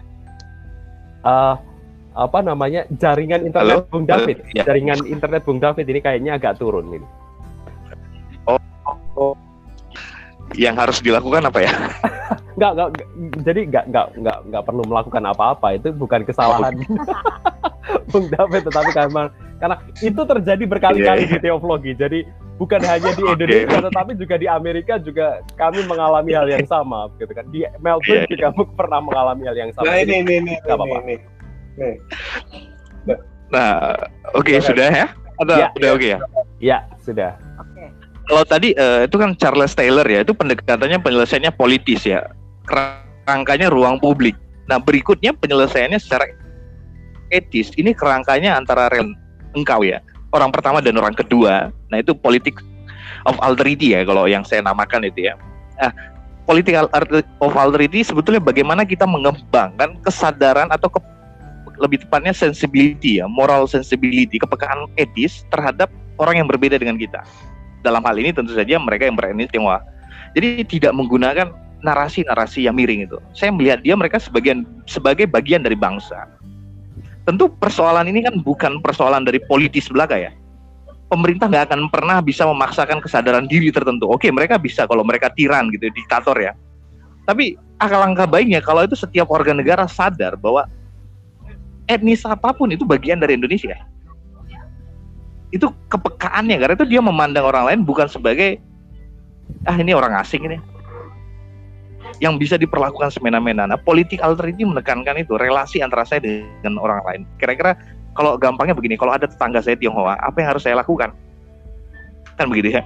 Eh, 1.25 1.55
apa 2.13 2.39
namanya? 2.45 2.85
Jaringan 3.01 3.49
internet 3.49 3.81
Halo? 3.81 3.89
Bung 3.89 4.05
David. 4.05 4.45
Halo? 4.45 4.53
Ya. 4.53 4.63
Jaringan 4.69 5.01
internet 5.09 5.41
Bung 5.49 5.57
David 5.57 5.89
ini 5.89 6.01
kayaknya 6.05 6.37
agak 6.37 6.61
turun 6.61 6.85
ini. 6.93 7.09
Yang 10.55 10.75
harus 10.79 10.99
dilakukan 11.01 11.49
apa 11.49 11.59
ya? 11.65 11.73
Enggak, 12.57 12.73
enggak, 12.73 12.89
enggak- 12.89 13.11
jadi 13.45 13.61
enggak, 13.69 13.85
enggak, 13.89 14.07
enggak, 14.17 14.39
enggak 14.49 14.63
perlu 14.65 14.83
melakukan 14.89 15.25
apa-apa. 15.29 15.67
Itu 15.77 15.93
bukan 15.93 16.25
kesalahan 16.25 16.73
Bung 18.13 18.33
David, 18.33 18.65
tetapi 18.65 18.91
karena 18.97 19.29
karena 19.57 19.77
itu 19.97 20.21
terjadi 20.21 20.65
berkali-kali 20.65 21.23
Iya, 21.25 21.33
di 21.33 21.39
teologi. 21.41 21.93
Jadi 21.93 22.19
bukan 22.57 22.81
hanya 22.85 23.11
di 23.13 23.23
Indonesia, 23.33 23.79
tetapi 23.89 24.13
juga 24.15 24.35
di 24.37 24.47
Amerika 24.47 24.97
juga 24.97 25.27
kami 25.55 25.81
mengalami 25.85 26.33
hal 26.33 26.45
yang 26.47 26.65
sama, 26.65 27.09
gitu 27.17 27.33
kan. 27.33 27.45
Di 27.49 27.65
Melbourne 27.79 28.29
Iya, 28.29 28.31
juga 28.31 28.49
pernah 28.77 29.01
mengalami 29.01 29.43
hal 29.45 29.57
yang 29.57 29.71
sama. 29.73 29.89
Nah 29.89 29.97
Jadi- 29.97 30.13
ini 30.13 30.17
ini 30.21 30.35
ini 30.41 30.53
Nggak 30.61 30.79
ini. 31.05 31.17
Nih. 31.77 31.95
Nah, 33.47 33.95
oke 34.35 34.51
Silakan. 34.51 34.67
sudah 34.67 34.89
ya? 34.91 35.07
Atau 35.37 35.55
Ya. 35.55 35.69
udah 35.77 35.91
oke 35.95 36.07
ya? 36.07 36.19
Ya, 36.59 36.79
sudah. 36.99 37.37
Oke. 37.61 37.85
Kalau 38.27 38.43
tadi 38.43 38.69
eh, 38.75 39.01
itu 39.07 39.17
kan 39.17 39.31
Charles 39.39 39.73
Taylor 39.73 40.03
ya, 40.03 40.27
itu 40.27 40.35
pendekatannya 40.35 40.99
penyelesaiannya 40.99 41.53
politis 41.55 42.03
ya. 42.03 42.27
Kerangkanya 42.67 43.71
ruang 43.71 44.03
publik. 44.03 44.35
Nah, 44.67 44.83
berikutnya 44.83 45.31
penyelesaiannya 45.33 46.01
secara 46.03 46.27
etis. 47.31 47.71
Ini 47.77 47.95
kerangkanya 47.95 48.59
antara 48.59 48.91
rel 48.91 49.07
engkau 49.57 49.81
ya. 49.83 50.05
Orang 50.31 50.53
pertama 50.53 50.85
dan 50.85 50.95
orang 51.01 51.17
kedua. 51.17 51.73
Nah, 51.89 51.97
itu 51.97 52.13
politik 52.13 52.61
of 53.25 53.41
alterity 53.41 53.97
ya 53.97 54.05
kalau 54.05 54.29
yang 54.29 54.45
saya 54.45 54.61
namakan 54.61 55.09
itu 55.09 55.33
ya. 55.33 55.35
Nah, 55.81 55.91
politik 56.45 56.77
of 57.41 57.53
alterity 57.57 58.05
sebetulnya 58.05 58.39
bagaimana 58.39 58.85
kita 58.85 59.09
mengembangkan 59.09 59.97
kesadaran 60.05 60.69
atau 60.69 60.93
ke- 60.93 61.15
lebih 61.81 62.05
tepatnya 62.05 62.33
sensibility 62.33 63.21
ya, 63.21 63.29
moral 63.29 63.69
sensibility, 63.69 64.37
kepekaan 64.41 64.89
etis 64.97 65.45
terhadap 65.53 65.89
orang 66.17 66.45
yang 66.45 66.49
berbeda 66.49 66.81
dengan 66.81 66.97
kita 66.97 67.21
dalam 67.87 68.03
hal 68.03 68.19
ini 68.19 68.35
tentu 68.35 68.51
saja 68.51 68.83
mereka 68.83 69.07
yang 69.07 69.15
beretnis 69.15 69.47
Tionghoa. 69.55 69.79
Jadi 70.35 70.67
tidak 70.67 70.93
menggunakan 70.99 71.55
narasi-narasi 71.87 72.67
yang 72.67 72.75
miring 72.75 73.07
itu. 73.07 73.23
Saya 73.31 73.55
melihat 73.55 73.79
dia 73.87 73.95
mereka 73.95 74.19
sebagian 74.19 74.67
sebagai 74.91 75.31
bagian 75.31 75.63
dari 75.63 75.79
bangsa. 75.79 76.27
Tentu 77.27 77.51
persoalan 77.51 78.07
ini 78.07 78.23
kan 78.23 78.39
bukan 78.39 78.79
persoalan 78.79 79.27
dari 79.27 79.43
politis 79.43 79.91
belaka 79.91 80.15
ya. 80.15 80.31
Pemerintah 81.11 81.51
nggak 81.51 81.71
akan 81.71 81.81
pernah 81.91 82.19
bisa 82.23 82.47
memaksakan 82.47 83.03
kesadaran 83.03 83.47
diri 83.51 83.71
tertentu. 83.71 84.07
Oke, 84.11 84.31
mereka 84.31 84.59
bisa 84.59 84.87
kalau 84.87 85.03
mereka 85.03 85.31
tiran 85.35 85.71
gitu, 85.75 85.91
diktator 85.91 86.35
ya. 86.39 86.55
Tapi 87.27 87.59
alangkah 87.83 88.27
baiknya 88.31 88.63
kalau 88.63 88.87
itu 88.87 88.95
setiap 88.95 89.29
warga 89.29 89.53
negara 89.53 89.85
sadar 89.91 90.39
bahwa 90.39 90.71
etnis 91.87 92.25
apa 92.27 92.55
pun 92.55 92.71
itu 92.73 92.83
bagian 92.83 93.21
dari 93.23 93.39
Indonesia 93.39 93.77
itu 95.55 95.71
kepekaannya 95.89 96.57
karena 96.59 96.75
itu 96.75 96.87
dia 96.89 97.01
memandang 97.01 97.47
orang 97.47 97.71
lain 97.71 97.81
bukan 97.87 98.11
sebagai 98.11 98.59
ah 99.65 99.79
ini 99.79 99.95
orang 99.95 100.19
asing 100.19 100.43
ini 100.43 100.59
yang 102.19 102.41
bisa 102.41 102.57
diperlakukan 102.57 103.13
semena-mena. 103.13 103.69
Nah, 103.69 103.79
politik 103.81 104.25
alternatif 104.25 104.65
menekankan 104.65 105.21
itu 105.21 105.37
relasi 105.37 105.85
antara 105.85 106.05
saya 106.09 106.25
dengan 106.25 106.81
orang 106.81 107.01
lain. 107.05 107.21
Kira-kira 107.37 107.77
kalau 108.17 108.41
gampangnya 108.41 108.73
begini, 108.73 108.97
kalau 108.97 109.13
ada 109.13 109.29
tetangga 109.29 109.61
saya 109.61 109.77
Tionghoa, 109.77 110.17
apa 110.17 110.37
yang 110.41 110.49
harus 110.57 110.65
saya 110.65 110.81
lakukan? 110.81 111.13
Kan 112.41 112.49
begitu 112.49 112.81
ya. 112.81 112.83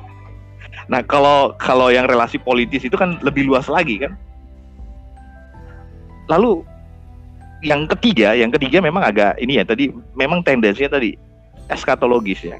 Nah, 0.90 1.06
kalau 1.06 1.54
kalau 1.62 1.94
yang 1.94 2.10
relasi 2.10 2.38
politis 2.42 2.82
itu 2.82 2.98
kan 2.98 3.18
lebih 3.22 3.46
luas 3.46 3.70
lagi 3.70 4.02
kan. 4.02 4.18
Lalu 6.26 6.62
yang 7.62 7.86
ketiga, 7.86 8.34
yang 8.34 8.50
ketiga 8.50 8.82
memang 8.82 9.06
agak 9.06 9.38
ini 9.38 9.62
ya 9.62 9.64
tadi 9.66 9.94
memang 10.18 10.42
tendensinya 10.42 10.98
tadi 10.98 11.14
eskatologis 11.70 12.42
ya. 12.42 12.58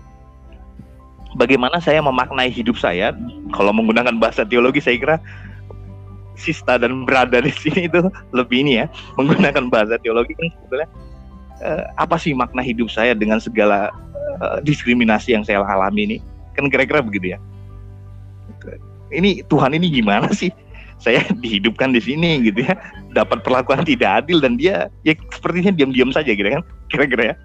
Bagaimana 1.39 1.79
saya 1.79 2.03
memaknai 2.03 2.51
hidup 2.51 2.79
saya 2.79 3.15
kalau 3.55 3.71
menggunakan 3.71 4.19
bahasa 4.19 4.43
teologi 4.43 4.83
saya 4.83 4.99
kira 4.99 5.17
Sista 6.41 6.81
dan 6.81 7.05
berada 7.05 7.45
di 7.45 7.53
sini 7.53 7.87
itu 7.87 8.01
lebih 8.33 8.65
ini 8.65 8.81
ya 8.81 8.87
menggunakan 9.21 9.69
bahasa 9.69 10.01
teologi 10.01 10.33
kan 10.35 10.49
sebetulnya 10.49 10.89
eh, 11.61 11.85
apa 12.01 12.17
sih 12.17 12.33
makna 12.33 12.65
hidup 12.65 12.89
saya 12.89 13.13
dengan 13.13 13.39
segala 13.39 13.93
eh, 14.41 14.59
diskriminasi 14.65 15.37
yang 15.37 15.45
saya 15.45 15.61
alami 15.61 16.09
ini 16.09 16.17
kan 16.57 16.67
kira-kira 16.73 17.05
begitu 17.05 17.37
ya. 17.37 17.39
Ini 19.11 19.43
Tuhan 19.51 19.75
ini 19.75 19.91
gimana 19.91 20.31
sih? 20.31 20.51
Saya 21.01 21.25
dihidupkan 21.45 21.97
di 21.97 22.01
sini 22.03 22.45
gitu 22.45 22.65
ya, 22.65 22.77
dapat 23.17 23.41
perlakuan 23.41 23.83
tidak 23.83 24.25
adil 24.25 24.39
dan 24.39 24.61
dia 24.61 24.93
ya 25.03 25.17
sepertinya 25.33 25.73
diam-diam 25.73 26.13
saja 26.13 26.31
gitu 26.31 26.47
kan 26.47 26.63
kira-kira 26.91 27.33
ya 27.33 27.37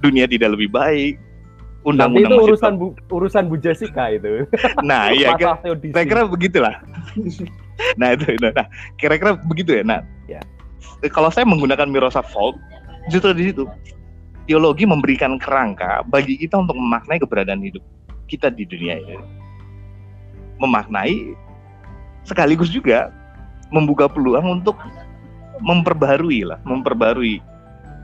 dunia 0.00 0.24
tidak 0.28 0.56
lebih 0.56 0.72
baik 0.72 1.16
undang-undang 1.84 2.36
itu 2.36 2.44
urusan 2.44 2.72
bu, 2.76 2.86
urusan 3.08 3.44
Bu 3.48 3.56
Jessica 3.56 4.12
itu. 4.12 4.44
nah 4.88 5.08
iya 5.08 5.32
kan 5.36 5.56
teodisi. 5.64 5.96
kira-kira 5.96 6.28
begitulah 6.28 6.74
nah 8.00 8.14
itu 8.14 8.36
itu. 8.36 8.48
nah 8.52 8.66
kira-kira 9.00 9.36
begitu 9.48 9.80
ya 9.80 9.84
nah 9.84 10.00
Ya. 10.30 10.38
kalau 11.10 11.26
saya 11.26 11.42
menggunakan 11.42 11.90
Miroslav 11.90 12.28
Volk 12.30 12.54
justru 13.10 13.34
di 13.34 13.50
situ 13.50 13.66
teologi 14.46 14.86
memberikan 14.86 15.36
kerangka 15.42 16.06
bagi 16.06 16.38
kita 16.38 16.60
untuk 16.60 16.78
memaknai 16.78 17.18
keberadaan 17.18 17.60
hidup 17.64 17.82
kita 18.30 18.52
di 18.52 18.62
dunia 18.62 19.00
ini 19.00 19.16
memaknai 20.62 21.34
sekaligus 22.24 22.70
juga 22.70 23.10
membuka 23.74 24.06
peluang 24.06 24.60
untuk 24.62 24.78
memperbarui 25.60 26.46
lah 26.46 26.60
memperbarui 26.62 27.42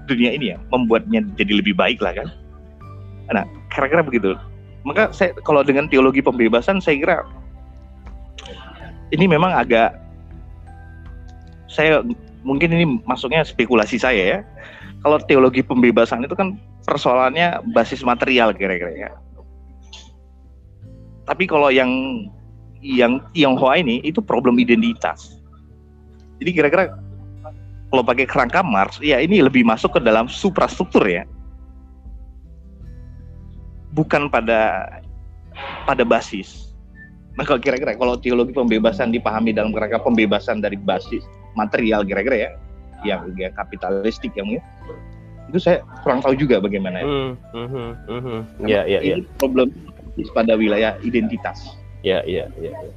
dunia 0.06 0.34
ini 0.34 0.54
ya 0.54 0.58
membuatnya 0.70 1.22
jadi 1.36 1.62
lebih 1.62 1.74
baik 1.76 2.02
lah 2.02 2.14
kan 2.16 2.28
nah 3.30 3.44
kira-kira 3.70 4.02
begitu 4.02 4.34
maka 4.86 5.10
saya 5.10 5.34
kalau 5.42 5.66
dengan 5.66 5.90
teologi 5.90 6.22
pembebasan 6.22 6.78
saya 6.78 6.96
kira 6.98 7.16
ini 9.14 9.24
memang 9.30 9.54
agak 9.54 9.94
saya 11.70 12.02
mungkin 12.46 12.72
ini 12.72 12.84
masuknya 13.04 13.42
spekulasi 13.42 13.98
saya 13.98 14.22
ya. 14.22 14.40
Kalau 15.02 15.22
teologi 15.22 15.62
pembebasan 15.62 16.26
itu 16.26 16.34
kan 16.34 16.58
persoalannya 16.86 17.62
basis 17.74 18.02
material 18.02 18.54
kira-kira 18.54 18.92
ya. 18.94 19.10
Tapi 21.26 21.44
kalau 21.50 21.70
yang 21.74 21.90
yang 22.82 23.18
Tionghoa 23.34 23.82
ini 23.82 23.98
itu 24.06 24.22
problem 24.22 24.62
identitas. 24.62 25.42
Jadi 26.38 26.50
kira-kira 26.54 26.94
kalau 27.90 28.02
pakai 28.02 28.26
kerangka 28.26 28.62
Marx 28.62 28.98
ya 29.02 29.18
ini 29.18 29.42
lebih 29.42 29.66
masuk 29.66 29.98
ke 29.98 30.00
dalam 30.02 30.30
suprastruktur 30.30 31.02
ya. 31.06 31.26
Bukan 33.94 34.30
pada 34.30 34.86
pada 35.86 36.04
basis. 36.06 36.65
Nah 37.36 37.44
kalau 37.44 37.60
kira-kira 37.60 37.92
kalau 38.00 38.16
teologi 38.16 38.56
pembebasan 38.56 39.12
dipahami 39.12 39.52
dalam 39.52 39.68
kerangka 39.70 40.00
pembebasan 40.00 40.64
dari 40.64 40.80
basis 40.80 41.20
material 41.52 42.00
kira-kira 42.04 42.36
ya, 42.36 42.50
yang 43.04 43.28
ya, 43.36 43.52
kapitalistik 43.52 44.32
yang 44.36 44.56
itu 45.46 45.58
saya 45.62 45.84
kurang 46.02 46.24
tahu 46.24 46.34
juga 46.34 46.58
bagaimana. 46.58 47.04
ya. 47.04 47.06
Ya, 48.66 48.80
ya, 48.88 48.98
Ini 49.04 49.22
problem 49.38 49.70
pada 50.34 50.58
wilayah 50.58 50.98
identitas. 51.06 51.76
ya, 52.02 52.24
ya, 52.26 52.50
ya. 52.58 52.72
ya. 52.72 52.90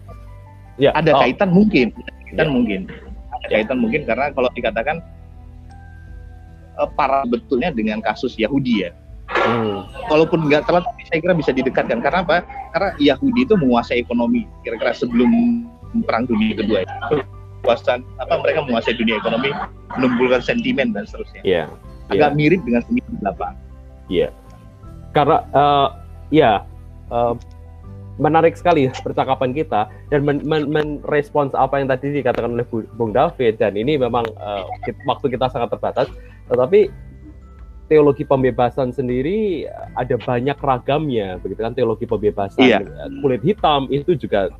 Ya, 0.80 0.90
Ada 0.96 1.12
oh, 1.12 1.20
kaitan 1.20 1.52
mungkin, 1.52 1.92
kaitan 2.32 2.48
Ya. 2.48 2.54
mungkin, 2.56 2.82
ada 3.36 3.46
Ya. 3.52 3.56
kaitan 3.60 3.78
mungkin 3.84 4.02
karena 4.08 4.32
kalau 4.32 4.48
dikatakan 4.56 4.98
eh, 6.80 6.90
para 6.96 7.28
betulnya 7.28 7.70
dengan 7.76 8.00
kasus 8.00 8.40
Yahudi 8.40 8.88
ya. 8.88 8.92
Hmm, 9.30 9.78
walaupun 10.10 10.50
nggak 10.50 10.66
telat 10.66 10.84
tapi 10.86 11.02
saya 11.10 11.20
kira 11.22 11.34
bisa 11.38 11.52
didekatkan 11.54 12.00
karena 12.02 12.20
apa? 12.26 12.38
Karena 12.74 12.90
Yahudi 12.98 13.46
itu 13.46 13.54
menguasai 13.58 14.02
ekonomi 14.02 14.46
kira-kira 14.66 14.94
sebelum 14.94 15.30
perang 16.06 16.26
dunia 16.30 16.54
kedua. 16.58 16.86
itu. 16.86 17.18
kekuasaan 17.60 18.08
apa 18.24 18.40
mereka 18.40 18.64
menguasai 18.64 18.96
dunia 18.96 19.20
ekonomi, 19.20 19.52
menimbulkan 20.00 20.40
sentimen 20.40 20.96
dan 20.96 21.04
seterusnya. 21.04 21.44
Iya. 21.44 21.64
Agak 22.08 22.32
mirip 22.40 22.64
dengan 22.64 22.82
seni 22.88 23.04
belakang. 23.20 23.56
Iya. 24.08 24.32
Karena 25.12 25.44
uh, 25.52 25.88
ya 26.32 26.64
uh, 27.12 27.36
menarik 28.20 28.56
sekali 28.56 28.92
percakapan 29.06 29.56
kita 29.56 29.92
dan 30.12 30.24
merespons 30.24 31.52
men, 31.52 31.58
men 31.58 31.64
apa 31.64 31.76
yang 31.80 31.88
tadi 31.92 32.20
dikatakan 32.20 32.56
oleh 32.56 32.68
Bung 33.00 33.16
David 33.16 33.60
dan 33.60 33.80
ini 33.80 33.96
memang 33.96 34.28
uh, 34.40 34.64
waktu 35.08 35.26
kita 35.32 35.48
sangat 35.52 35.72
terbatas 35.72 36.08
tetapi 36.52 36.92
teologi 37.90 38.24
pembebasan 38.24 38.94
sendiri 38.94 39.66
ada 39.98 40.16
banyak 40.22 40.56
ragamnya 40.62 41.42
begitu 41.42 41.60
kan 41.66 41.74
teologi 41.74 42.06
pembebasan 42.06 42.62
iya. 42.62 42.80
kulit 43.20 43.42
hitam 43.42 43.90
itu 43.90 44.14
juga 44.14 44.54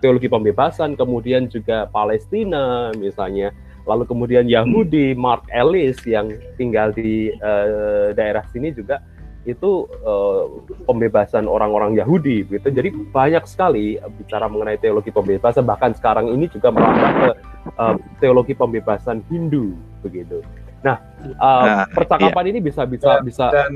teologi 0.00 0.26
pembebasan 0.26 0.96
kemudian 0.96 1.46
juga 1.52 1.84
Palestina 1.92 2.90
misalnya 2.96 3.52
lalu 3.84 4.08
kemudian 4.08 4.48
Yahudi 4.48 5.12
Mark 5.12 5.44
Ellis 5.52 6.00
yang 6.08 6.32
tinggal 6.56 6.90
di 6.96 7.28
uh, 7.44 8.16
daerah 8.16 8.44
sini 8.48 8.72
juga 8.72 9.04
itu 9.44 9.84
uh, 10.08 10.64
pembebasan 10.88 11.44
orang-orang 11.44 12.00
Yahudi 12.00 12.48
gitu. 12.48 12.64
Jadi 12.64 12.88
banyak 13.12 13.44
sekali 13.44 14.00
bicara 14.16 14.48
mengenai 14.48 14.80
teologi 14.80 15.12
pembebasan 15.12 15.68
bahkan 15.68 15.92
sekarang 15.92 16.32
ini 16.32 16.48
juga 16.48 16.72
merambah 16.72 17.12
ke 17.12 17.28
uh, 17.76 17.96
teologi 18.24 18.56
pembebasan 18.56 19.20
Hindu 19.28 19.76
begitu. 20.00 20.40
Nah, 20.84 21.00
uh, 21.40 21.64
nah 21.64 21.84
percakapan 21.88 22.44
iya. 22.44 22.50
ini 22.52 22.58
bisa 22.60 22.82
bisa 22.84 23.18
dan, 23.18 23.20
bisa 23.24 23.44
dan 23.48 23.72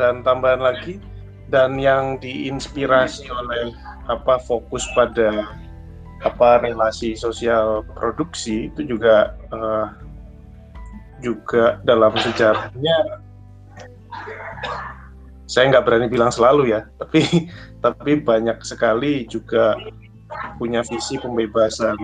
dan 0.00 0.14
tambahan 0.24 0.64
lagi 0.64 0.96
dan 1.52 1.76
yang 1.76 2.16
diinspirasi 2.18 3.28
oleh 3.28 3.76
apa 4.08 4.40
fokus 4.40 4.88
pada 4.96 5.44
apa 6.24 6.64
relasi 6.64 7.12
sosial 7.12 7.84
produksi 7.92 8.72
itu 8.72 8.96
juga 8.96 9.36
uh, 9.52 9.92
juga 11.20 11.78
dalam 11.84 12.16
sejarahnya 12.16 13.20
saya 15.46 15.70
nggak 15.70 15.84
berani 15.86 16.06
bilang 16.10 16.34
selalu 16.34 16.74
ya, 16.74 16.90
tapi 16.98 17.22
tapi 17.84 18.18
banyak 18.18 18.58
sekali 18.66 19.24
juga 19.30 19.78
punya 20.58 20.82
visi 20.82 21.16
pembebasan 21.22 21.94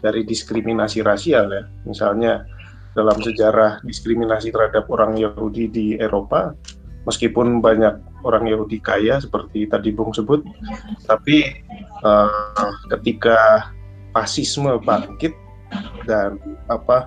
dari 0.00 0.24
diskriminasi 0.24 1.04
rasial 1.04 1.52
ya. 1.52 1.62
Misalnya 1.84 2.48
dalam 2.94 3.18
sejarah 3.22 3.78
diskriminasi 3.86 4.50
terhadap 4.50 4.90
orang 4.90 5.14
Yahudi 5.14 5.70
di 5.70 5.86
Eropa, 5.96 6.54
meskipun 7.06 7.62
banyak 7.62 7.96
orang 8.26 8.50
Yahudi 8.50 8.82
kaya 8.82 9.22
seperti 9.22 9.70
tadi 9.70 9.94
Bung 9.94 10.12
sebut, 10.12 10.42
tapi 11.06 11.64
uh, 12.02 12.74
ketika 12.96 13.70
fasisme 14.10 14.82
bangkit 14.82 15.32
dan 16.04 16.36
apa 16.66 17.06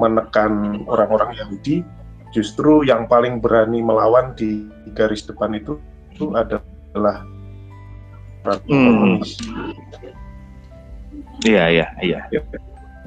menekan 0.00 0.82
orang-orang 0.88 1.36
Yahudi, 1.36 1.84
justru 2.32 2.86
yang 2.88 3.04
paling 3.04 3.38
berani 3.38 3.84
melawan 3.84 4.32
di 4.32 4.64
garis 4.96 5.26
depan 5.28 5.52
itu 5.52 5.76
itu 6.20 6.32
adalah 6.36 7.24
hmm. 8.68 9.20
Iya, 11.40 11.64
iya, 11.72 11.86
iya. 12.04 12.20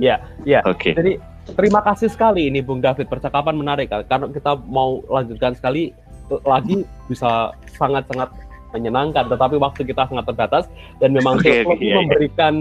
Iya, 0.02 0.16
iya. 0.42 0.60
Oke. 0.66 0.98
Jadi 0.98 1.22
terima 1.52 1.84
kasih 1.84 2.08
sekali. 2.08 2.48
Ini 2.48 2.64
Bung 2.64 2.80
David 2.80 3.12
percakapan 3.12 3.56
menarik. 3.60 3.92
Karena 3.92 4.28
kita 4.32 4.60
mau 4.68 5.04
lanjutkan 5.12 5.54
sekali 5.58 5.92
lagi 6.48 6.88
bisa 7.12 7.52
sangat-sangat 7.76 8.32
menyenangkan. 8.74 9.30
Tetapi 9.30 9.56
waktu 9.60 9.84
kita 9.86 10.08
sangat 10.08 10.26
terbatas. 10.28 10.66
Dan 11.04 11.14
memang 11.14 11.40
okay, 11.40 11.68
okay, 11.68 11.78
iya, 11.80 11.94
iya. 11.94 11.96
memberikan 12.04 12.54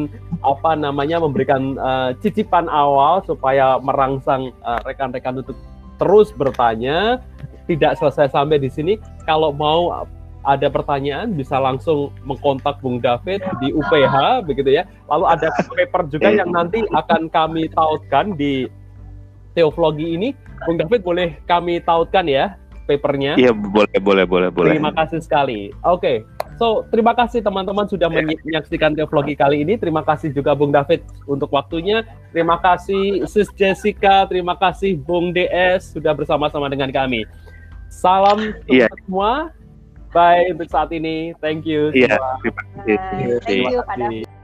apa 0.42 0.74
namanya 0.74 1.22
memberikan 1.22 1.78
uh, 1.78 2.10
cicipan 2.20 2.66
awal 2.68 3.22
supaya 3.24 3.78
merangsang 3.80 4.50
uh, 4.66 4.80
rekan-rekan 4.84 5.40
untuk 5.40 5.56
terus 6.02 6.34
bertanya, 6.34 7.22
tidak 7.70 7.94
selesai 7.98 8.34
sampai 8.34 8.58
di 8.58 8.68
sini. 8.68 8.98
Kalau 9.22 9.54
mau 9.54 10.06
ada 10.42 10.66
pertanyaan 10.66 11.34
bisa 11.34 11.58
langsung 11.58 12.10
mengkontak 12.26 12.82
Bung 12.82 12.98
David 12.98 13.42
di 13.62 13.70
UPH 13.70 14.46
begitu 14.46 14.74
ya. 14.74 14.86
Lalu 15.06 15.24
ada 15.30 15.48
paper 15.70 16.02
juga 16.10 16.28
yang 16.34 16.50
nanti 16.50 16.82
akan 16.90 17.30
kami 17.30 17.70
tautkan 17.70 18.34
di 18.34 18.66
teologi 19.54 20.18
ini. 20.18 20.28
Bung 20.66 20.78
David 20.78 21.02
boleh 21.02 21.28
kami 21.46 21.82
tautkan 21.82 22.26
ya 22.26 22.58
papernya? 22.86 23.38
Iya 23.38 23.54
boleh 23.54 23.98
boleh 24.02 24.24
boleh 24.26 24.48
boleh. 24.50 24.74
Terima 24.74 24.92
kasih 24.94 25.22
sekali. 25.22 25.70
Oke. 25.86 26.26
Okay. 26.26 26.42
So, 26.60 26.86
terima 26.94 27.10
kasih 27.16 27.42
teman-teman 27.42 27.90
sudah 27.90 28.06
menyaksikan 28.12 28.94
teologi 28.94 29.34
kali 29.34 29.66
ini. 29.66 29.74
Terima 29.74 30.04
kasih 30.04 30.30
juga 30.30 30.54
Bung 30.54 30.70
David 30.70 31.02
untuk 31.26 31.50
waktunya. 31.50 32.06
Terima 32.30 32.60
kasih 32.60 33.26
Sis 33.26 33.50
Jessica, 33.56 34.28
terima 34.30 34.54
kasih 34.54 34.94
Bung 34.94 35.34
DS 35.34 35.96
sudah 35.96 36.14
bersama-sama 36.14 36.70
dengan 36.70 36.92
kami. 36.94 37.26
Salam 37.90 38.54
yeah. 38.70 38.86
semua. 39.02 39.50
Bye 40.12 40.52
untuk 40.52 40.68
saat 40.68 40.92
ini. 40.92 41.32
Thank 41.40 41.64
you. 41.64 41.88
Iya. 41.96 42.20
Yeah. 42.84 43.40
Thank 43.48 43.72
you. 43.72 43.80
Thank 43.88 44.28
you. 44.28 44.41